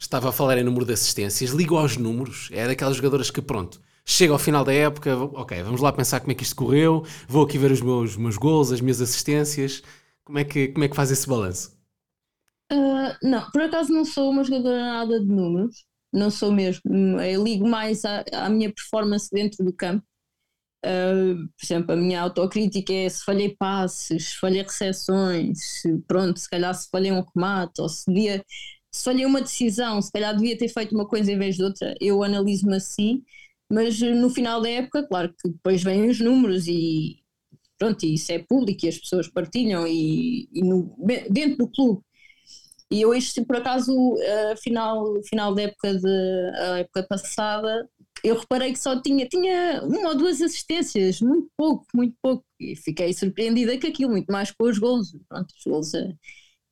Estava 0.00 0.30
a 0.30 0.32
falar 0.32 0.56
em 0.56 0.64
número 0.64 0.86
de 0.86 0.94
assistências, 0.94 1.50
ligo 1.50 1.76
aos 1.76 1.98
números, 1.98 2.48
é 2.52 2.66
daquelas 2.66 2.96
jogadoras 2.96 3.30
que, 3.30 3.42
pronto, 3.42 3.82
chega 4.02 4.32
ao 4.32 4.38
final 4.38 4.64
da 4.64 4.72
época, 4.72 5.14
ok, 5.14 5.62
vamos 5.62 5.82
lá 5.82 5.92
pensar 5.92 6.20
como 6.20 6.32
é 6.32 6.34
que 6.34 6.42
isto 6.42 6.56
correu, 6.56 7.04
vou 7.28 7.44
aqui 7.44 7.58
ver 7.58 7.70
os 7.70 7.82
meus, 7.82 8.16
meus 8.16 8.38
gols, 8.38 8.72
as 8.72 8.80
minhas 8.80 9.02
assistências. 9.02 9.82
Como 10.24 10.38
é 10.38 10.44
que, 10.44 10.68
como 10.68 10.84
é 10.84 10.88
que 10.88 10.96
faz 10.96 11.10
esse 11.10 11.28
balanço? 11.28 11.78
Uh, 12.72 13.14
não, 13.22 13.50
por 13.50 13.60
acaso 13.60 13.92
não 13.92 14.06
sou 14.06 14.30
uma 14.30 14.42
jogadora 14.42 14.80
nada 14.80 15.20
de 15.20 15.26
números, 15.26 15.84
não 16.10 16.30
sou 16.30 16.50
mesmo. 16.50 16.82
Eu 17.20 17.44
ligo 17.44 17.68
mais 17.68 18.02
à, 18.04 18.24
à 18.32 18.48
minha 18.48 18.72
performance 18.72 19.28
dentro 19.30 19.62
do 19.62 19.72
campo. 19.72 20.02
Uh, 20.82 21.46
por 21.58 21.64
exemplo, 21.64 21.92
a 21.92 21.96
minha 21.96 22.22
autocrítica 22.22 22.90
é 22.90 23.06
se 23.06 23.22
falhei 23.22 23.54
passes, 23.54 24.30
se 24.30 24.36
falhei 24.38 24.62
recepções, 24.62 25.58
pronto, 26.08 26.40
se 26.40 26.48
calhar 26.48 26.74
se 26.74 26.88
falhei 26.90 27.12
um 27.12 27.22
remate, 27.34 27.82
ou 27.82 27.88
se 27.88 28.04
devia, 28.06 28.42
se 28.92 29.04
falhei 29.04 29.24
uma 29.26 29.40
decisão, 29.40 30.00
se 30.02 30.10
calhar 30.12 30.34
devia 30.34 30.56
ter 30.58 30.68
feito 30.68 30.94
uma 30.94 31.06
coisa 31.06 31.32
em 31.32 31.38
vez 31.38 31.56
de 31.56 31.64
outra, 31.64 31.94
eu 32.00 32.22
analiso-me 32.22 32.76
assim, 32.76 33.22
mas 33.70 34.00
no 34.00 34.30
final 34.30 34.60
da 34.60 34.68
época, 34.68 35.06
claro 35.06 35.32
que 35.40 35.48
depois 35.48 35.82
vêm 35.82 36.08
os 36.08 36.20
números 36.20 36.66
e 36.66 37.20
pronto, 37.78 38.04
isso 38.04 38.32
é 38.32 38.38
público 38.38 38.84
e 38.84 38.88
as 38.88 38.98
pessoas 38.98 39.28
partilham 39.28 39.86
e, 39.86 40.48
e 40.52 40.62
no, 40.62 40.94
dentro 41.30 41.58
do 41.58 41.68
clube. 41.68 42.02
E 42.90 43.00
eu 43.02 43.14
este, 43.14 43.44
por 43.44 43.56
acaso, 43.56 43.92
uh, 43.94 44.56
final, 44.60 45.22
final 45.22 45.54
da 45.54 45.62
época, 45.62 45.94
de, 45.94 46.50
a 46.56 46.78
época 46.80 47.04
passada, 47.04 47.88
eu 48.24 48.36
reparei 48.38 48.72
que 48.72 48.78
só 48.80 49.00
tinha, 49.00 49.26
tinha 49.28 49.82
uma 49.84 50.08
ou 50.08 50.16
duas 50.16 50.40
assistências, 50.42 51.20
muito 51.20 51.48
pouco, 51.56 51.86
muito 51.94 52.16
pouco, 52.20 52.44
e 52.58 52.74
fiquei 52.76 53.12
surpreendida 53.12 53.78
com 53.80 53.86
aquilo, 53.86 54.10
muito 54.10 54.30
mais 54.30 54.50
com 54.50 54.64
os 54.64 54.78
gols. 54.78 55.16
Pronto, 55.28 55.54
os 55.56 55.64
gols 55.64 55.94
é, 55.94 56.12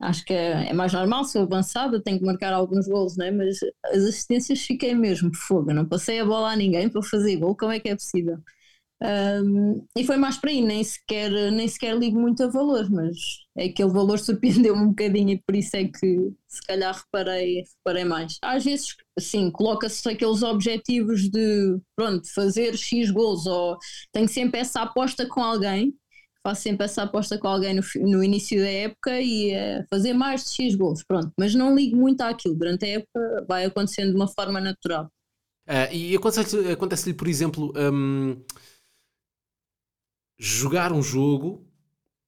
acho 0.00 0.24
que 0.24 0.32
é, 0.32 0.68
é, 0.70 0.72
mais 0.72 0.92
normal, 0.92 1.24
sou 1.24 1.42
avançada, 1.42 2.02
tenho 2.02 2.18
que 2.18 2.24
marcar 2.24 2.52
alguns 2.52 2.86
gols, 2.86 3.16
né? 3.16 3.30
mas 3.30 3.58
as 3.86 4.04
assistências 4.04 4.60
fiquei 4.60 4.94
mesmo 4.94 5.34
fogo, 5.34 5.72
não 5.72 5.86
passei 5.86 6.20
a 6.20 6.24
bola 6.24 6.52
a 6.52 6.56
ninguém 6.56 6.88
para 6.88 7.02
fazer 7.02 7.36
gol, 7.36 7.56
como 7.56 7.72
é 7.72 7.80
que 7.80 7.88
é 7.88 7.94
possível? 7.94 8.38
Um, 9.00 9.86
e 9.96 10.04
foi 10.04 10.16
mais 10.16 10.38
para 10.38 10.50
aí, 10.50 10.60
nem 10.60 10.82
sequer, 10.82 11.30
nem 11.52 11.68
sequer 11.68 11.96
ligo 11.96 12.18
muito 12.18 12.42
a 12.42 12.48
valor, 12.48 12.90
mas 12.90 13.16
é 13.56 13.66
aquele 13.66 13.90
valor 13.90 14.18
surpreendeu-me 14.18 14.82
um 14.82 14.88
bocadinho 14.88 15.30
e 15.30 15.42
por 15.42 15.54
isso 15.54 15.76
é 15.76 15.84
que 15.84 16.32
se 16.48 16.62
calhar 16.66 16.94
reparei, 16.94 17.62
reparei 17.62 18.04
mais. 18.04 18.38
Às 18.42 18.64
vezes, 18.64 18.96
sim, 19.20 19.50
coloca-se 19.52 20.08
aqueles 20.08 20.42
objetivos 20.42 21.28
de 21.30 21.78
pronto, 21.94 22.28
fazer 22.34 22.76
X 22.76 23.10
gols, 23.12 23.46
ou 23.46 23.78
tenho 24.12 24.28
sempre 24.28 24.60
essa 24.60 24.82
aposta 24.82 25.26
com 25.26 25.42
alguém, 25.42 25.94
faço 26.46 26.62
sempre 26.62 26.84
essa 26.84 27.02
aposta 27.02 27.38
com 27.38 27.48
alguém 27.48 27.74
no, 27.74 27.82
no 28.08 28.22
início 28.22 28.60
da 28.60 28.68
época 28.68 29.20
e 29.20 29.50
é 29.50 29.84
fazer 29.90 30.12
mais 30.12 30.44
de 30.44 30.50
X 30.50 30.74
gols, 30.74 31.02
pronto, 31.02 31.32
mas 31.38 31.54
não 31.54 31.74
ligo 31.74 31.96
muito 31.96 32.20
àquilo, 32.22 32.54
durante 32.54 32.84
a 32.84 32.88
época 32.88 33.44
vai 33.48 33.64
acontecendo 33.64 34.10
de 34.10 34.16
uma 34.16 34.28
forma 34.28 34.60
natural. 34.60 35.10
Uh, 35.68 35.92
e 35.92 36.16
acontece-lhe, 36.16 36.72
acontece 36.72 37.12
por 37.12 37.28
exemplo. 37.28 37.72
Um 37.76 38.42
jogar 40.38 40.92
um 40.92 41.02
jogo, 41.02 41.66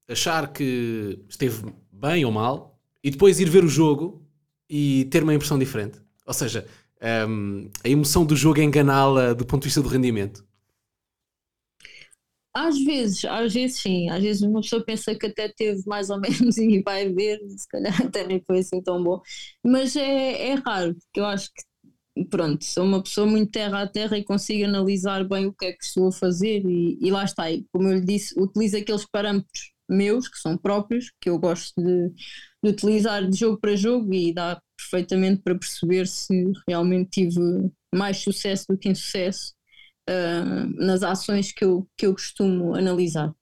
achar 0.08 0.52
que 0.52 1.24
esteve 1.28 1.72
bem 1.92 2.24
ou 2.24 2.32
mal, 2.32 2.78
e 3.02 3.10
depois 3.10 3.38
ir 3.38 3.48
ver 3.48 3.64
o 3.64 3.68
jogo 3.68 4.26
e 4.68 5.06
ter 5.06 5.22
uma 5.22 5.32
impressão 5.32 5.58
diferente. 5.58 6.00
Ou 6.26 6.34
seja, 6.34 6.66
um, 7.28 7.70
a 7.84 7.88
emoção 7.88 8.26
do 8.26 8.36
jogo 8.36 8.60
é 8.60 8.64
enganá-la 8.64 9.32
do 9.32 9.46
ponto 9.46 9.62
de 9.62 9.68
vista 9.68 9.80
do 9.80 9.88
rendimento. 9.88 10.44
Às 12.60 12.78
vezes, 12.78 13.24
às 13.24 13.54
vezes 13.54 13.78
sim, 13.80 14.10
às 14.10 14.22
vezes 14.22 14.42
uma 14.42 14.60
pessoa 14.60 14.84
pensa 14.84 15.14
que 15.14 15.26
até 15.26 15.48
teve 15.48 15.82
mais 15.86 16.10
ou 16.10 16.20
menos 16.20 16.58
e 16.58 16.82
vai 16.82 17.08
ver, 17.08 17.38
se 17.48 17.66
calhar 17.68 17.94
até 18.04 18.26
nem 18.26 18.42
foi 18.46 18.58
assim 18.58 18.82
tão 18.82 19.02
bom, 19.02 19.22
mas 19.64 19.96
é, 19.96 20.48
é 20.50 20.54
raro, 20.54 20.94
porque 20.94 21.20
eu 21.20 21.24
acho 21.26 21.50
que 21.54 22.24
pronto, 22.28 22.62
sou 22.64 22.84
uma 22.84 23.02
pessoa 23.02 23.26
muito 23.26 23.50
terra 23.50 23.82
a 23.82 23.86
terra 23.86 24.18
e 24.18 24.24
consigo 24.24 24.64
analisar 24.64 25.26
bem 25.26 25.46
o 25.46 25.54
que 25.54 25.66
é 25.66 25.72
que 25.72 25.84
estou 25.84 26.08
a 26.08 26.12
fazer 26.12 26.62
e, 26.66 26.98
e 27.00 27.10
lá 27.10 27.24
está. 27.24 27.50
E, 27.50 27.64
como 27.72 27.88
eu 27.88 27.94
lhe 27.94 28.04
disse, 28.04 28.38
utilizo 28.38 28.76
aqueles 28.76 29.06
parâmetros 29.10 29.72
meus, 29.88 30.28
que 30.28 30.38
são 30.38 30.56
próprios, 30.58 31.10
que 31.20 31.30
eu 31.30 31.38
gosto 31.38 31.72
de, 31.80 32.10
de 32.62 32.70
utilizar 32.70 33.26
de 33.26 33.38
jogo 33.38 33.58
para 33.58 33.76
jogo 33.76 34.12
e 34.12 34.34
dá 34.34 34.60
perfeitamente 34.76 35.40
para 35.42 35.58
perceber 35.58 36.06
se 36.06 36.52
realmente 36.68 37.10
tive 37.10 37.40
mais 37.94 38.18
sucesso 38.18 38.66
do 38.68 38.78
que 38.78 38.88
insucesso 38.90 39.54
uh, 40.08 40.84
nas 40.84 41.02
ações 41.02 41.52
que 41.52 41.64
eu, 41.64 41.86
que 41.96 42.06
eu 42.06 42.12
costumo 42.12 42.74
analisar. 42.74 43.32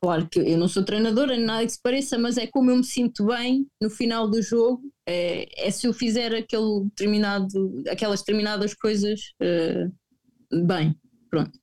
Claro 0.00 0.28
que 0.28 0.38
eu 0.38 0.58
não 0.58 0.68
sou 0.68 0.84
treinadora, 0.84 1.38
nada 1.38 1.64
que 1.64 1.72
se 1.72 1.80
pareça, 1.80 2.18
mas 2.18 2.36
é 2.36 2.46
como 2.46 2.70
eu 2.70 2.76
me 2.76 2.84
sinto 2.84 3.26
bem 3.26 3.66
no 3.80 3.88
final 3.88 4.28
do 4.28 4.42
jogo. 4.42 4.82
É, 5.06 5.46
é 5.66 5.70
se 5.70 5.86
eu 5.86 5.92
fizer 5.92 6.34
aquele 6.34 6.84
determinado, 6.84 7.82
aquelas 7.88 8.20
determinadas 8.20 8.74
coisas 8.74 9.20
uh, 9.40 10.66
bem. 10.66 10.94
Pronto. 11.30 11.58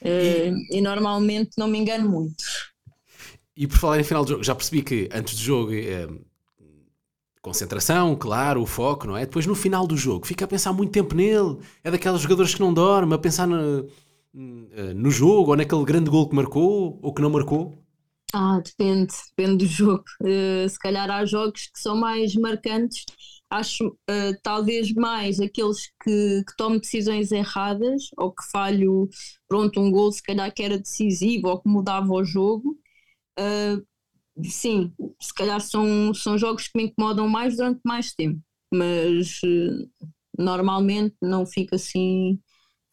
Uh, 0.00 0.54
e, 0.70 0.80
normalmente 0.80 1.50
não 1.58 1.68
me 1.68 1.78
engano 1.78 2.08
muito. 2.08 2.44
E 3.56 3.66
por 3.66 3.78
falar 3.78 4.00
em 4.00 4.04
final 4.04 4.24
do 4.24 4.30
jogo, 4.30 4.44
já 4.44 4.54
percebi 4.54 4.82
que 4.82 5.08
antes 5.12 5.34
do 5.34 5.42
jogo 5.42 5.74
é, 5.74 6.06
concentração, 7.42 8.16
claro, 8.16 8.62
o 8.62 8.66
foco, 8.66 9.06
não 9.06 9.16
é? 9.16 9.24
Depois 9.26 9.46
no 9.46 9.54
final 9.54 9.86
do 9.86 9.96
jogo 9.96 10.26
fica 10.26 10.44
a 10.44 10.48
pensar 10.48 10.72
muito 10.72 10.92
tempo 10.92 11.14
nele. 11.14 11.58
É 11.82 11.90
daqueles 11.90 12.20
jogadores 12.20 12.54
que 12.54 12.60
não 12.60 12.72
dormem, 12.74 13.14
a 13.14 13.18
pensar 13.18 13.46
no 13.46 13.88
eh, 14.72 14.94
no 14.94 15.10
jogo 15.10 15.50
ou 15.50 15.56
naquele 15.56 15.84
grande 15.84 16.10
gol 16.10 16.28
que 16.28 16.36
marcou 16.36 16.98
ou 17.02 17.12
que 17.12 17.22
não 17.22 17.30
marcou? 17.30 17.82
Ah, 18.32 18.60
depende, 18.64 19.12
depende 19.36 19.64
do 19.64 19.66
jogo. 19.66 20.04
Uh, 20.22 20.68
se 20.68 20.78
calhar 20.78 21.10
há 21.10 21.24
jogos 21.24 21.66
que 21.66 21.80
são 21.80 21.96
mais 21.96 22.34
marcantes, 22.34 23.04
acho 23.50 23.88
uh, 23.88 24.38
talvez 24.42 24.92
mais 24.92 25.40
aqueles 25.40 25.90
que, 26.02 26.44
que 26.44 26.78
decisões 26.78 27.32
erradas 27.32 28.02
ou 28.18 28.32
que 28.32 28.44
falho, 28.52 29.08
pronto, 29.48 29.80
um 29.80 29.90
gol 29.90 30.12
se 30.12 30.22
calhar 30.22 30.52
que 30.52 30.62
era 30.62 30.78
decisivo 30.78 31.48
ou 31.48 31.60
que 31.60 31.68
mudava 31.68 32.12
o 32.12 32.24
jogo. 32.24 32.76
Uh, 33.38 33.82
sim, 34.44 34.92
se 35.20 35.34
calhar 35.34 35.60
são, 35.60 36.12
são 36.14 36.38
jogos 36.38 36.68
que 36.68 36.78
me 36.78 36.84
incomodam 36.84 37.28
mais 37.28 37.56
durante 37.56 37.80
mais 37.84 38.12
tempo, 38.12 38.40
mas 38.72 39.40
normalmente 40.38 41.16
não 41.22 41.44
fico 41.46 41.74
assim 41.74 42.38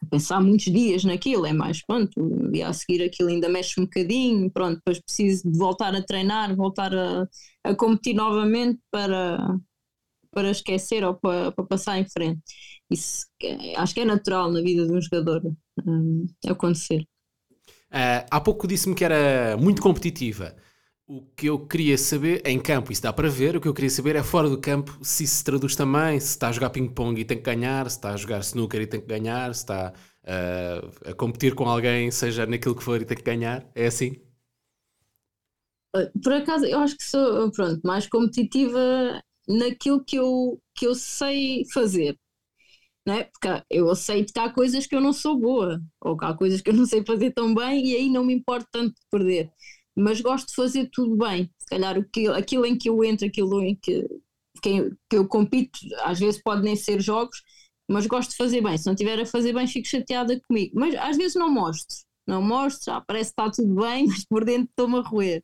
pensar 0.09 0.41
muitos 0.41 0.65
dias 0.65 1.03
naquilo, 1.03 1.45
é 1.45 1.53
mais 1.53 1.83
pronto, 1.83 2.11
e 2.53 2.61
a 2.61 2.71
seguir 2.73 3.03
aquilo 3.03 3.29
ainda 3.29 3.49
mexe 3.49 3.79
um 3.79 3.85
bocadinho, 3.85 4.51
pronto, 4.51 4.75
depois 4.75 4.99
preciso 4.99 5.49
de 5.49 5.57
voltar 5.57 5.95
a 5.95 6.01
treinar, 6.01 6.55
voltar 6.55 6.93
a, 6.93 7.27
a 7.63 7.75
competir 7.75 8.13
novamente 8.13 8.79
para, 8.91 9.57
para 10.31 10.51
esquecer 10.51 11.03
ou 11.03 11.15
para, 11.15 11.51
para 11.51 11.65
passar 11.65 11.99
em 11.99 12.07
frente. 12.07 12.41
Isso 12.89 13.25
acho 13.77 13.93
que 13.93 14.01
é 14.01 14.05
natural 14.05 14.51
na 14.51 14.61
vida 14.61 14.85
de 14.85 14.91
um 14.91 15.01
jogador 15.01 15.41
um, 15.85 16.27
acontecer. 16.47 17.01
Uh, 17.91 18.21
há 18.29 18.41
pouco 18.41 18.67
disse-me 18.67 18.93
que 18.93 19.05
era 19.05 19.57
muito 19.57 19.81
competitiva. 19.81 20.55
O 21.07 21.21
que 21.35 21.45
eu 21.47 21.59
queria 21.67 21.99
saber, 21.99 22.41
em 22.47 22.59
campo 22.59 22.91
isso 22.91 23.01
dá 23.03 23.13
para 23.13 23.29
ver, 23.29 23.55
o 23.55 23.61
que 23.61 23.67
eu 23.67 23.73
queria 23.75 23.91
saber 23.91 24.15
é 24.15 24.23
fora 24.23 24.49
do 24.49 24.59
campo 24.59 24.97
se 25.03 25.23
isso 25.23 25.35
se 25.35 25.43
traduz 25.43 25.75
também, 25.75 26.19
se 26.19 26.29
está 26.29 26.49
a 26.49 26.51
jogar 26.51 26.71
ping-pong 26.71 27.21
e 27.21 27.23
tem 27.23 27.37
que 27.37 27.43
ganhar, 27.43 27.87
se 27.91 27.97
está 27.97 28.11
a 28.11 28.17
jogar 28.17 28.39
snooker 28.39 28.81
e 28.81 28.87
tem 28.87 28.99
que 28.99 29.05
ganhar, 29.05 29.53
se 29.53 29.61
está 29.61 29.93
uh, 30.23 31.09
a 31.11 31.13
competir 31.13 31.53
com 31.53 31.65
alguém, 31.69 32.09
seja 32.09 32.47
naquilo 32.47 32.75
que 32.75 32.83
for 32.83 32.99
e 32.99 33.05
tem 33.05 33.15
que 33.15 33.23
ganhar, 33.23 33.69
é 33.75 33.85
assim? 33.85 34.19
Ah, 35.95 36.09
por 36.23 36.33
acaso, 36.33 36.65
eu 36.65 36.79
acho 36.79 36.97
que 36.97 37.03
sou 37.03 37.51
pronto, 37.51 37.81
mais 37.85 38.07
competitiva 38.07 39.21
naquilo 39.47 40.03
que 40.03 40.15
eu, 40.15 40.59
que 40.75 40.87
eu 40.87 40.95
sei 40.95 41.63
fazer. 41.71 42.17
Não 43.05 43.15
é? 43.15 43.25
Porque 43.25 43.63
eu 43.69 43.89
aceito 43.91 44.33
que 44.33 44.39
há 44.39 44.49
coisas 44.51 44.87
que 44.87 44.95
eu 44.95 45.01
não 45.01 45.13
sou 45.13 45.39
boa, 45.39 45.79
ou 46.01 46.17
que 46.17 46.25
há 46.25 46.33
coisas 46.33 46.61
que 46.61 46.69
eu 46.71 46.73
não 46.75 46.85
sei 46.87 47.05
fazer 47.05 47.31
tão 47.33 47.53
bem, 47.53 47.85
e 47.87 47.95
aí 47.95 48.09
não 48.09 48.25
me 48.25 48.33
importa 48.33 48.67
tanto 48.71 48.95
perder 49.11 49.51
mas 49.95 50.21
gosto 50.21 50.47
de 50.47 50.55
fazer 50.55 50.89
tudo 50.91 51.15
bem. 51.15 51.49
Se 51.59 51.67
calhar 51.67 51.97
aquilo, 51.97 52.33
aquilo 52.33 52.65
em 52.65 52.77
que 52.77 52.89
eu 52.89 53.03
entro, 53.03 53.25
aquilo 53.27 53.61
em 53.61 53.75
que, 53.75 54.05
que, 54.61 54.91
que 55.09 55.17
eu 55.17 55.27
compito, 55.27 55.79
às 56.01 56.19
vezes 56.19 56.41
pode 56.41 56.63
nem 56.63 56.75
ser 56.75 57.01
jogos, 57.01 57.41
mas 57.89 58.07
gosto 58.07 58.31
de 58.31 58.37
fazer 58.37 58.61
bem. 58.61 58.77
Se 58.77 58.85
não 58.85 58.93
estiver 58.93 59.19
a 59.19 59.25
fazer 59.25 59.53
bem, 59.53 59.67
fico 59.67 59.87
chateada 59.87 60.39
comigo. 60.47 60.73
Mas 60.75 60.95
às 60.95 61.17
vezes 61.17 61.35
não 61.35 61.49
mostro. 61.49 61.95
Não 62.27 62.41
mostro, 62.41 62.91
já 62.91 63.01
parece 63.01 63.33
que 63.33 63.41
está 63.41 63.51
tudo 63.51 63.75
bem, 63.75 64.07
mas 64.07 64.25
por 64.25 64.43
dentro 64.43 64.69
estou-me 64.69 64.97
a 64.97 65.01
roer. 65.01 65.43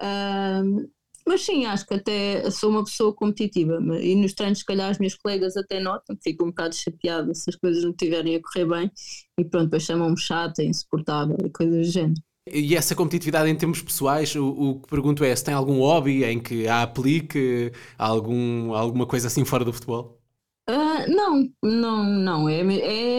Uh, 0.00 0.88
mas 1.26 1.42
sim, 1.42 1.66
acho 1.66 1.86
que 1.86 1.94
até 1.94 2.50
sou 2.50 2.70
uma 2.70 2.84
pessoa 2.84 3.14
competitiva. 3.14 3.78
E 4.00 4.14
nos 4.14 4.32
treinos, 4.32 4.60
se 4.60 4.64
calhar, 4.64 4.90
as 4.90 4.98
minhas 4.98 5.14
colegas 5.14 5.56
até 5.58 5.78
notam 5.78 6.16
que 6.16 6.30
fico 6.30 6.44
um 6.44 6.48
bocado 6.48 6.74
chateada 6.74 7.34
se 7.34 7.50
as 7.50 7.56
coisas 7.56 7.84
não 7.84 7.90
estiverem 7.90 8.36
a 8.36 8.40
correr 8.40 8.64
bem. 8.66 8.90
E 9.38 9.44
pronto, 9.44 9.64
depois 9.66 9.82
chamam-me 9.82 10.18
chata, 10.18 10.62
insuportável 10.62 11.36
e 11.44 11.50
coisas 11.50 11.86
do 11.86 11.92
género. 11.92 12.27
E 12.52 12.74
essa 12.76 12.94
competitividade 12.94 13.48
em 13.50 13.56
termos 13.56 13.82
pessoais, 13.82 14.34
o, 14.34 14.48
o, 14.48 14.80
que 14.80 14.88
pergunto 14.88 15.24
é 15.24 15.34
se 15.34 15.44
tem 15.44 15.54
algum 15.54 15.78
hobby 15.80 16.24
em 16.24 16.38
que 16.40 16.66
a 16.68 16.82
aplique 16.82 17.72
algum, 17.96 18.72
alguma 18.74 19.06
coisa 19.06 19.28
assim 19.28 19.44
fora 19.44 19.64
do 19.64 19.72
futebol? 19.72 20.18
Uh, 20.68 21.10
não, 21.10 21.50
não, 21.62 22.04
não, 22.04 22.48
é, 22.48 22.60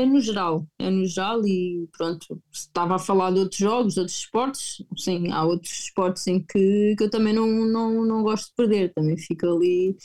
é 0.02 0.06
no 0.06 0.22
geral, 0.22 0.68
é 0.78 0.88
no 0.92 1.04
geral 1.04 1.42
e 1.48 1.90
pronto, 1.98 2.40
estava 2.52 2.96
a 2.96 3.00
falar 3.00 3.32
de 3.32 3.40
outros 3.40 3.58
jogos, 3.58 3.98
outros 3.98 4.20
esportes, 4.20 4.86
sim, 4.96 5.32
há 5.32 5.44
outros 5.44 5.72
esportes 5.86 6.28
em 6.28 6.40
que, 6.46 6.96
que 6.96 7.04
eu 7.06 7.10
também 7.10 7.34
não, 7.34 7.48
não, 7.48 8.06
não 8.06 8.22
gosto 8.22 8.50
de 8.50 8.56
perder, 8.56 8.94
também 8.94 9.18
fico 9.18 9.48
ali 9.48 9.98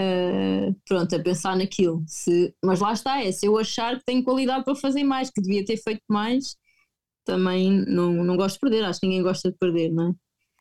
uh, 0.00 0.74
pronto, 0.86 1.14
a 1.14 1.22
pensar 1.22 1.56
naquilo. 1.56 2.02
Se, 2.06 2.54
mas 2.64 2.80
lá 2.80 2.94
está, 2.94 3.22
é 3.22 3.32
se 3.32 3.44
eu 3.44 3.58
achar 3.58 3.98
que 3.98 4.04
tenho 4.06 4.24
qualidade 4.24 4.64
para 4.64 4.74
fazer 4.74 5.04
mais, 5.04 5.30
que 5.30 5.42
devia 5.42 5.64
ter 5.64 5.76
feito 5.76 6.02
mais, 6.08 6.56
também 7.28 7.70
não, 7.86 8.24
não 8.24 8.36
gosto 8.36 8.54
de 8.54 8.60
perder, 8.60 8.84
acho 8.84 9.00
que 9.00 9.06
ninguém 9.06 9.22
gosta 9.22 9.50
de 9.50 9.58
perder, 9.58 9.92
não 9.92 10.08
é? 10.08 10.12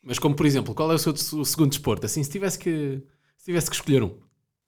Mas 0.03 0.19
como 0.19 0.35
por 0.35 0.45
exemplo, 0.45 0.75
qual 0.75 0.91
é 0.91 0.95
o 0.95 0.99
seu 0.99 1.13
o 1.13 1.45
segundo 1.45 1.69
desporto? 1.69 2.05
Assim, 2.05 2.21
se 2.23 2.29
tivesse 2.29 2.59
que, 2.59 3.01
se 3.37 3.45
tivesse 3.45 3.69
que 3.69 3.75
escolher 3.75 4.03
um. 4.03 4.19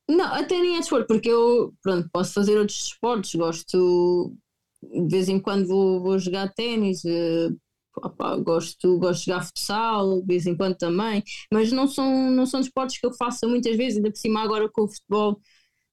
Não, 0.10 0.34
até 0.34 0.58
nem 0.60 0.76
é 0.76 0.80
desporto, 0.80 1.08
porque 1.08 1.30
eu 1.30 1.74
pronto, 1.84 2.10
posso 2.12 2.34
fazer 2.34 2.58
outros 2.58 2.78
desportos, 2.78 3.36
gosto 3.36 4.34
de 4.82 5.10
vez 5.10 5.28
em 5.28 5.40
quando 5.40 5.68
vou, 5.68 6.02
vou 6.02 6.18
jogar 6.18 6.54
ténis, 6.54 7.04
uh, 7.04 8.44
gosto, 8.44 8.98
gosto 8.98 9.20
de 9.20 9.26
jogar 9.26 9.44
futsal, 9.44 10.22
de 10.22 10.26
vez 10.26 10.48
em 10.48 10.56
quando 10.56 10.78
também, 10.78 11.22
mas 11.52 11.72
não 11.72 11.88
são, 11.88 12.32
não 12.32 12.46
são 12.46 12.62
desportos 12.62 12.98
que 12.98 13.06
eu 13.06 13.14
faça 13.14 13.46
muitas 13.46 13.76
vezes, 13.76 13.98
ainda 13.98 14.10
por 14.10 14.18
cima 14.18 14.42
agora 14.42 14.70
com 14.72 14.84
o 14.84 14.88
futebol, 14.88 15.40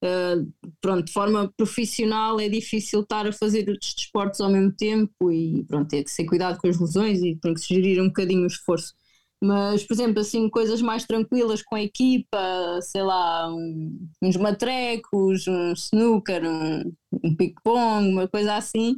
uh, 0.03 0.71
pronto, 0.81 1.05
de 1.05 1.11
forma 1.11 1.51
profissional 1.55 2.39
é 2.39 2.49
difícil 2.49 3.01
estar 3.01 3.27
a 3.27 3.33
fazer 3.33 3.69
outros 3.69 3.93
desportos 3.93 4.41
ao 4.41 4.49
mesmo 4.49 4.71
tempo 4.71 5.31
e 5.31 5.63
pronto, 5.65 5.89
tem 5.89 6.03
que 6.03 6.11
ser 6.11 6.25
cuidado 6.25 6.59
com 6.59 6.67
as 6.67 6.79
lesões 6.79 7.21
e 7.21 7.35
tem 7.35 7.53
que 7.53 7.61
se 7.61 7.73
gerir 7.73 8.01
um 8.01 8.07
bocadinho 8.07 8.43
o 8.43 8.47
esforço. 8.47 8.93
Mas, 9.41 9.83
por 9.83 9.93
exemplo, 9.93 10.19
assim, 10.19 10.49
coisas 10.49 10.81
mais 10.81 11.05
tranquilas 11.05 11.61
com 11.61 11.75
a 11.75 11.83
equipa, 11.83 12.39
sei 12.81 13.03
lá, 13.03 13.53
um, 13.53 14.09
uns 14.21 14.35
matrecos, 14.35 15.47
um 15.47 15.73
snooker, 15.73 16.43
um, 16.43 16.91
um 17.23 17.35
ping-pong, 17.35 18.09
uma 18.09 18.27
coisa 18.27 18.55
assim, 18.55 18.95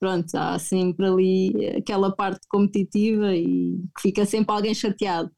pronto, 0.00 0.34
há 0.34 0.58
sempre 0.58 1.06
ali 1.06 1.68
aquela 1.76 2.10
parte 2.14 2.46
competitiva 2.48 3.32
e 3.34 3.78
que 3.96 4.02
fica 4.02 4.26
sempre 4.26 4.52
alguém 4.52 4.74
chateado. 4.74 5.30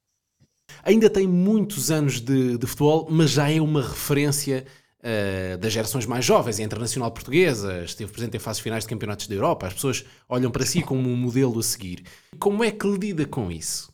Ainda 0.83 1.11
tem 1.11 1.27
muitos 1.27 1.91
anos 1.91 2.21
de, 2.21 2.57
de 2.57 2.67
futebol, 2.67 3.07
mas 3.11 3.31
já 3.31 3.51
é 3.51 3.61
uma 3.61 3.83
referência 3.83 4.67
uh, 5.01 5.59
das 5.59 5.73
gerações 5.73 6.07
mais 6.07 6.25
jovens, 6.25 6.59
é 6.59 6.63
internacional 6.63 7.11
portuguesa, 7.11 7.85
esteve 7.85 8.13
presente 8.13 8.37
em 8.37 8.41
fases 8.41 8.61
finais 8.61 8.85
de 8.85 8.91
campeonatos 8.91 9.27
da 9.27 9.35
Europa, 9.35 9.67
as 9.67 9.75
pessoas 9.75 10.05
olham 10.29 10.51
para 10.51 10.67
si 10.67 10.83
como 10.83 11.09
um 11.09 11.17
modelo 11.17 11.59
a 11.59 11.63
seguir. 11.63 12.05
Como 12.39 12.63
é 12.65 12.71
que 12.71 12.87
lida 12.87 13.27
com 13.27 13.51
isso? 13.51 13.93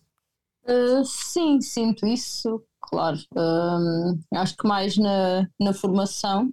Uh, 0.66 1.04
sim, 1.04 1.60
sinto 1.60 2.06
isso, 2.06 2.62
claro. 2.80 3.18
Uh, 3.34 4.18
acho 4.34 4.56
que 4.56 4.66
mais 4.66 4.96
na, 4.96 5.46
na 5.60 5.74
formação, 5.74 6.50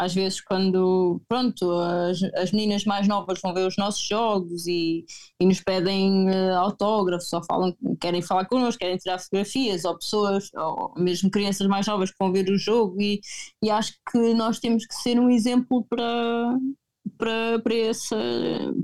às 0.00 0.14
vezes 0.14 0.40
quando 0.40 1.20
pronto, 1.28 1.70
as, 1.72 2.22
as 2.34 2.52
meninas 2.52 2.86
mais 2.86 3.06
novas 3.06 3.38
vão 3.42 3.52
ver 3.52 3.66
os 3.66 3.76
nossos 3.76 4.02
jogos 4.02 4.66
e, 4.66 5.04
e 5.38 5.44
nos 5.44 5.60
pedem 5.60 6.30
uh, 6.30 6.54
autógrafos, 6.56 7.30
ou 7.34 7.44
falam, 7.44 7.76
querem 8.00 8.22
falar 8.22 8.46
connosco, 8.46 8.78
querem 8.78 8.96
tirar 8.96 9.18
fotografias, 9.18 9.84
ou 9.84 9.98
pessoas, 9.98 10.50
ou 10.54 10.94
mesmo 10.96 11.30
crianças 11.30 11.66
mais 11.66 11.86
novas 11.86 12.10
que 12.10 12.16
vão 12.18 12.32
ver 12.32 12.48
o 12.48 12.56
jogo 12.56 12.98
e, 12.98 13.20
e 13.62 13.70
acho 13.70 13.92
que 14.10 14.32
nós 14.32 14.58
temos 14.58 14.86
que 14.86 14.94
ser 14.94 15.20
um 15.20 15.28
exemplo 15.28 15.84
para, 15.84 16.56
para, 17.20 17.60
para, 17.62 17.74
essa, 17.74 18.16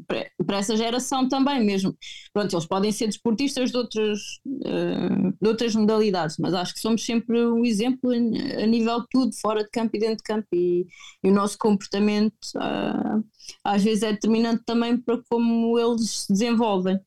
para, 0.06 0.30
para, 0.46 0.58
essa 0.58 0.76
geração 0.76 1.28
também 1.28 1.64
mesmo. 1.64 1.96
Pronto, 2.32 2.54
eles 2.54 2.66
podem 2.66 2.92
ser 2.92 3.06
desportistas 3.06 3.70
de 3.70 3.76
outras, 3.76 4.20
uh, 4.46 5.32
de 5.40 5.48
outras 5.48 5.74
modalidades, 5.74 6.36
mas 6.38 6.54
acho 6.54 6.74
que 6.74 6.80
somos 6.80 7.04
sempre 7.04 7.44
um 7.46 7.64
exemplo 7.64 8.10
a 8.10 8.66
nível 8.66 9.00
de 9.00 9.06
tudo, 9.10 9.32
fora 9.40 9.64
de 9.64 9.70
campo 9.70 9.96
e 9.96 10.00
dentro 10.00 10.18
de 10.18 10.22
campo, 10.22 10.46
e, 10.52 10.86
e 11.24 11.28
o 11.28 11.32
nosso 11.32 11.56
comportamento 11.58 12.34
uh, 12.56 13.24
às 13.64 13.82
vezes 13.82 14.02
é 14.02 14.12
determinante 14.12 14.62
também 14.64 14.96
para 14.96 15.20
como 15.28 15.78
eles 15.78 16.26
se 16.26 16.32
desenvolvem 16.32 17.00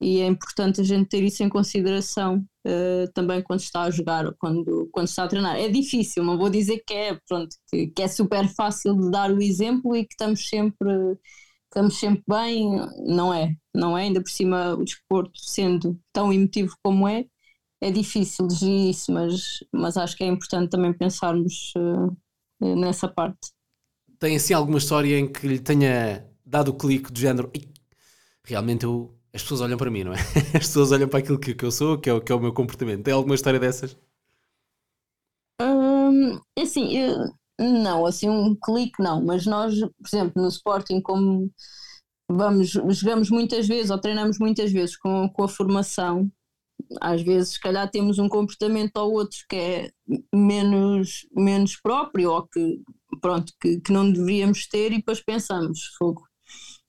e 0.00 0.20
é 0.20 0.26
importante 0.26 0.80
a 0.80 0.84
gente 0.84 1.08
ter 1.08 1.22
isso 1.22 1.42
em 1.42 1.48
consideração 1.48 2.44
uh, 2.66 3.12
também 3.12 3.42
quando 3.42 3.60
está 3.60 3.82
a 3.82 3.90
jogar 3.90 4.24
ou 4.24 4.34
quando, 4.38 4.88
quando 4.92 5.08
está 5.08 5.24
a 5.24 5.28
treinar. 5.28 5.56
É 5.56 5.68
difícil, 5.68 6.24
não 6.24 6.38
vou 6.38 6.48
dizer 6.48 6.82
que 6.86 6.94
é, 6.94 7.18
pronto, 7.28 7.54
que, 7.68 7.88
que, 7.88 8.02
é 8.02 8.08
super 8.08 8.48
fácil 8.48 8.98
de 8.98 9.10
dar 9.10 9.30
o 9.30 9.42
exemplo 9.42 9.94
e 9.94 10.04
que 10.06 10.14
estamos 10.14 10.48
sempre, 10.48 10.88
estamos 11.66 11.98
sempre 11.98 12.24
bem, 12.26 12.70
não 13.06 13.32
é, 13.32 13.54
não 13.74 13.96
é, 13.96 14.04
ainda 14.04 14.22
por 14.22 14.30
cima 14.30 14.74
o 14.74 14.84
desporto 14.84 15.38
sendo 15.38 16.00
tão 16.12 16.32
emotivo 16.32 16.74
como 16.82 17.06
é, 17.06 17.26
é 17.82 17.90
difícil 17.90 18.48
gerir 18.48 18.90
isso, 18.90 19.12
mas, 19.12 19.58
mas 19.70 19.98
acho 19.98 20.16
que 20.16 20.24
é 20.24 20.28
importante 20.28 20.70
também 20.70 20.94
pensarmos 20.94 21.74
uh, 21.76 22.74
nessa 22.74 23.06
parte. 23.06 23.50
Tem 24.18 24.36
assim 24.36 24.54
alguma 24.54 24.78
história 24.78 25.18
em 25.18 25.30
que 25.30 25.46
lhe 25.46 25.58
tenha 25.58 26.26
dado 26.44 26.68
o 26.68 26.74
clique 26.74 27.12
do 27.12 27.18
género 27.18 27.50
realmente 28.44 28.84
eu 28.84 29.19
as 29.32 29.42
pessoas 29.42 29.60
olham 29.60 29.78
para 29.78 29.90
mim, 29.90 30.04
não 30.04 30.12
é? 30.12 30.16
As 30.54 30.66
pessoas 30.66 30.92
olham 30.92 31.08
para 31.08 31.20
aquilo 31.20 31.38
que, 31.38 31.54
que 31.54 31.64
eu 31.64 31.70
sou, 31.70 31.98
que 31.98 32.10
é, 32.10 32.12
o, 32.12 32.20
que 32.20 32.32
é 32.32 32.34
o 32.34 32.40
meu 32.40 32.52
comportamento. 32.52 33.04
Tem 33.04 33.14
alguma 33.14 33.34
história 33.34 33.60
dessas? 33.60 33.96
Hum, 35.60 36.40
é 36.56 36.62
assim, 36.62 36.96
eu, 36.96 37.32
não, 37.60 38.06
assim 38.06 38.28
um 38.28 38.56
clique 38.56 39.02
não, 39.02 39.22
mas 39.24 39.46
nós, 39.46 39.78
por 39.78 40.08
exemplo, 40.08 40.42
no 40.42 40.48
Sporting, 40.48 41.00
como 41.00 41.50
vamos, 42.28 42.70
jogamos 42.70 43.30
muitas 43.30 43.68
vezes 43.68 43.90
ou 43.90 44.00
treinamos 44.00 44.38
muitas 44.38 44.72
vezes 44.72 44.96
com, 44.96 45.28
com 45.28 45.44
a 45.44 45.48
formação, 45.48 46.30
às 47.00 47.22
vezes 47.22 47.54
se 47.54 47.60
calhar 47.60 47.90
temos 47.90 48.18
um 48.18 48.28
comportamento 48.28 48.96
ou 48.96 49.12
outro 49.12 49.38
que 49.48 49.56
é 49.56 49.90
menos, 50.34 51.26
menos 51.36 51.76
próprio 51.76 52.32
ou 52.32 52.46
que 52.48 52.80
pronto, 53.20 53.52
que, 53.60 53.80
que 53.80 53.92
não 53.92 54.10
deveríamos 54.10 54.66
ter 54.66 54.92
e 54.92 54.96
depois 54.96 55.22
pensamos, 55.22 55.94
fogo, 55.98 56.22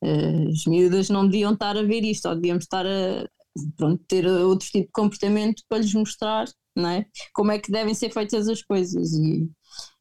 as 0.04 0.66
miúdas 0.66 1.10
não 1.10 1.28
deviam 1.28 1.54
estar 1.54 1.78
a 1.78 1.84
ver 1.84 2.04
isto, 2.04 2.28
ou 2.28 2.36
devíamos 2.36 2.64
estar 2.64 2.86
a 2.86 3.28
pronto, 3.76 4.04
ter 4.08 4.26
outro 4.26 4.68
tipo 4.68 4.88
de 4.88 4.92
comportamento 4.92 5.64
para 5.68 5.80
lhes 5.80 5.94
mostrar 5.94 6.48
não 6.76 6.90
é? 6.90 7.06
como 7.34 7.52
é 7.52 7.60
que 7.60 7.72
devem 7.72 7.94
ser 7.94 8.12
feitas 8.12 8.48
as 8.48 8.62
coisas. 8.62 9.12
E, 9.14 9.50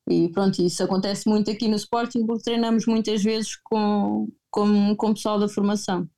e 0.09 0.29
pronto, 0.31 0.63
isso 0.63 0.83
acontece 0.83 1.29
muito 1.29 1.51
aqui 1.51 1.69
no 1.69 1.77
Sporting 1.77 2.27
porque 2.27 2.45
treinamos 2.45 2.87
muitas 2.87 3.23
vezes 3.23 3.57
com, 3.65 4.29
com, 4.51 4.95
com 4.97 5.11
o 5.11 5.15
pessoal 5.15 5.39
da 5.39 5.49
formação. 5.49 6.09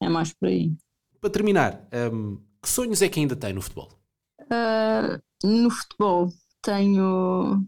É 0.00 0.08
mais 0.08 0.32
por 0.32 0.48
aí. 0.48 0.72
Para 1.20 1.30
terminar, 1.30 1.88
um, 2.12 2.40
que 2.62 2.68
sonhos 2.68 3.02
é 3.02 3.08
que 3.08 3.18
ainda 3.18 3.34
tem 3.34 3.52
no 3.52 3.62
futebol? 3.62 3.98
Uh, 4.42 5.20
no 5.46 5.70
futebol 5.70 6.28
tenho 6.62 7.66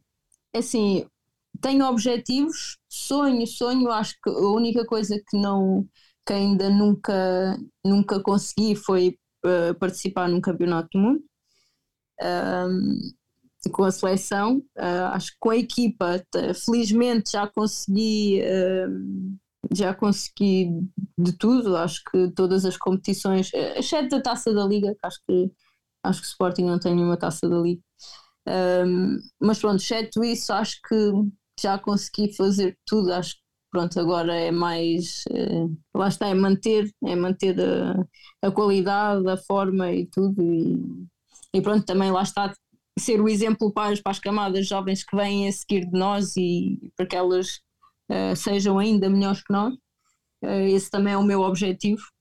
assim, 0.55 1.07
tenho 1.61 1.87
objetivos, 1.87 2.79
sonho, 2.89 3.47
sonho, 3.47 3.91
acho 3.91 4.15
que 4.23 4.31
a 4.31 4.51
única 4.51 4.85
coisa 4.85 5.17
que 5.29 5.37
não 5.39 5.87
que 6.27 6.33
ainda 6.33 6.69
nunca, 6.69 7.59
nunca 7.85 8.21
consegui 8.21 8.77
foi 8.77 9.19
uh, 9.45 9.75
participar 9.79 10.29
num 10.29 10.41
campeonato 10.41 10.89
do 10.93 10.99
mundo 10.99 11.23
com 13.73 13.85
a 13.85 13.91
seleção, 13.91 14.59
uh, 14.79 15.13
acho 15.13 15.33
que 15.33 15.37
com 15.39 15.51
a 15.51 15.57
equipa, 15.57 16.25
felizmente 16.55 17.33
já 17.33 17.47
consegui 17.47 18.41
uh, 18.43 19.39
já 19.73 19.95
consegui 19.95 20.71
de 21.19 21.37
tudo, 21.37 21.77
acho 21.77 22.03
que 22.11 22.31
todas 22.33 22.65
as 22.65 22.77
competições, 22.77 23.51
exceto 23.53 24.17
a 24.17 24.23
taça 24.23 24.53
da 24.53 24.65
Liga, 24.65 24.95
que 24.95 25.07
acho 25.07 25.19
que 25.29 25.53
acho 26.03 26.21
que 26.23 26.27
o 26.27 26.31
Sporting 26.31 26.65
não 26.65 26.79
tem 26.79 26.95
nenhuma 26.95 27.17
taça 27.17 27.49
da 27.49 27.59
Liga. 27.59 27.83
Um, 28.49 29.19
mas 29.39 29.59
pronto, 29.59 29.83
exceto 29.83 30.25
isso, 30.25 30.53
acho 30.53 30.81
que 30.89 31.13
já 31.63 31.79
consegui 31.79 32.35
fazer 32.35 32.77
tudo, 32.87 33.13
acho 33.13 33.35
que 33.37 33.43
pronto, 33.71 33.99
agora 34.01 34.35
é 34.35 34.51
mais, 34.51 35.25
uh, 35.31 35.77
lá 35.95 36.09
está, 36.09 36.29
é 36.29 36.35
manter, 36.35 36.91
é 37.05 37.15
manter 37.17 37.57
a, 37.61 38.49
a 38.49 38.51
qualidade, 38.51 39.29
a 39.29 39.37
forma 39.37 39.93
e 39.93 40.07
tudo 40.07 40.43
e, 40.43 40.77
e 41.55 41.63
pronto, 41.63 41.85
também 41.85 42.11
lá 42.11 42.23
está 42.23 42.53
ser 42.99 43.21
o 43.21 43.29
exemplo 43.29 43.73
para 43.73 43.93
as, 43.93 44.01
para 44.01 44.13
as 44.13 44.19
camadas 44.19 44.67
jovens 44.67 45.05
que 45.05 45.17
vêm 45.17 45.49
a 45.49 45.53
seguir 45.53 45.87
de 45.87 45.99
nós 45.99 46.37
e 46.37 46.93
para 46.97 47.07
que 47.07 47.17
elas 47.17 47.61
uh, 48.11 48.37
sejam 48.37 48.79
ainda 48.79 49.09
melhores 49.09 49.43
que 49.43 49.53
nós. 49.53 49.75
Uh, 50.43 50.69
esse 50.69 50.91
também 50.91 51.15
é 51.15 51.17
o 51.17 51.23
meu 51.23 51.41
objetivo, 51.43 52.03
eh, 52.03 52.20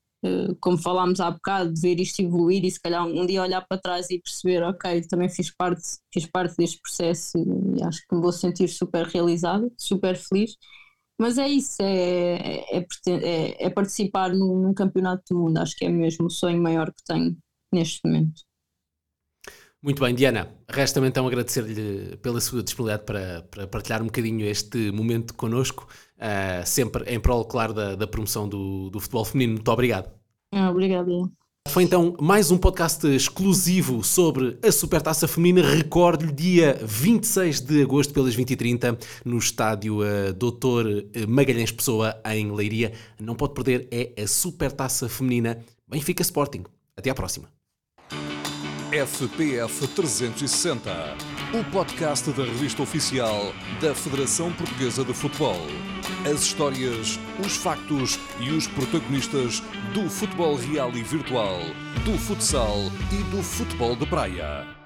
como 0.59 0.77
falámos 0.77 1.19
há 1.19 1.31
bocado, 1.31 1.73
de 1.73 1.79
ver 1.81 1.99
isto 1.99 2.21
evoluir 2.21 2.65
e 2.65 2.71
se 2.71 2.79
calhar 2.79 3.05
um 3.05 3.25
dia 3.25 3.41
olhar 3.41 3.65
para 3.67 3.79
trás 3.79 4.09
e 4.09 4.19
perceber, 4.19 4.63
ok, 4.63 5.01
também 5.07 5.29
fiz 5.29 5.49
parte, 5.55 5.81
fiz 6.13 6.25
parte 6.25 6.55
deste 6.57 6.79
processo 6.81 7.37
e 7.37 7.83
acho 7.83 8.01
que 8.07 8.15
me 8.15 8.21
vou 8.21 8.31
sentir 8.31 8.67
super 8.67 9.05
realizada, 9.05 9.69
super 9.77 10.17
feliz. 10.17 10.55
Mas 11.19 11.37
é 11.37 11.47
isso, 11.49 11.81
é, 11.81 12.63
é, 12.71 12.85
é, 13.07 13.65
é 13.65 13.69
participar 13.69 14.33
num, 14.33 14.61
num, 14.61 14.73
campeonato 14.73 15.23
do 15.29 15.39
mundo, 15.39 15.57
acho 15.57 15.75
que 15.75 15.85
é 15.85 15.89
mesmo 15.89 16.27
o 16.27 16.29
sonho 16.29 16.61
maior 16.61 16.93
que 16.93 17.03
tenho 17.05 17.37
neste 17.73 17.99
momento. 18.05 18.41
Muito 19.81 20.01
bem, 20.01 20.13
Diana, 20.13 20.53
resta-me 20.69 21.07
então 21.07 21.25
agradecer-lhe 21.25 22.17
pela 22.17 22.41
sua 22.41 22.61
disponibilidade 22.61 23.05
para, 23.05 23.43
para, 23.43 23.67
partilhar 23.67 24.01
um 24.01 24.07
bocadinho 24.07 24.45
este 24.45 24.91
momento 24.91 25.33
connosco, 25.33 25.87
uh, 26.19 26.65
sempre 26.65 27.03
em 27.13 27.19
prol, 27.19 27.45
claro, 27.45 27.73
da, 27.73 27.95
da 27.95 28.07
promoção 28.07 28.47
do, 28.47 28.89
do, 28.89 28.99
futebol 28.99 29.25
feminino. 29.25 29.53
Muito 29.53 29.71
obrigado. 29.71 30.09
Ah, 30.53 30.69
obrigado. 30.69 31.31
Foi 31.67 31.83
então 31.83 32.15
mais 32.19 32.49
um 32.49 32.57
podcast 32.57 33.05
exclusivo 33.07 34.03
sobre 34.03 34.57
a 34.63 34.71
Supertaça 34.71 35.27
Feminina. 35.27 35.67
Recordo-lhe, 35.67 36.31
dia 36.31 36.79
26 36.81 37.61
de 37.61 37.83
agosto, 37.83 38.13
pelas 38.13 38.35
20h30, 38.35 38.97
no 39.23 39.37
estádio 39.37 39.99
uh, 39.99 40.33
Doutor 40.33 40.85
Magalhães 41.27 41.71
Pessoa, 41.71 42.19
em 42.25 42.51
Leiria. 42.51 42.93
Não 43.19 43.35
pode 43.35 43.53
perder, 43.53 43.87
é 43.91 44.21
a 44.21 44.27
Supertaça 44.27 45.07
Feminina 45.07 45.59
Benfica 45.87 46.23
Sporting. 46.23 46.63
Até 46.97 47.09
à 47.09 47.15
próxima. 47.15 47.49
FPF 48.91 49.87
360 49.89 51.39
o 51.51 51.63
podcast 51.71 52.31
da 52.31 52.43
revista 52.43 52.83
oficial 52.83 53.53
da 53.81 53.95
Federação 53.95 54.53
Portuguesa 54.53 55.03
de 55.03 55.13
Futebol. 55.15 55.57
As 56.25 56.41
histórias, 56.41 57.17
os 57.43 57.55
factos 57.55 58.19
e 58.41 58.49
os 58.49 58.67
protagonistas 58.67 59.61
do 59.93 60.09
futebol 60.09 60.55
real 60.55 60.91
e 60.91 61.01
virtual, 61.01 61.59
do 62.03 62.17
futsal 62.17 62.77
e 63.09 63.23
do 63.35 63.41
futebol 63.41 63.95
de 63.95 64.05
praia. 64.05 64.78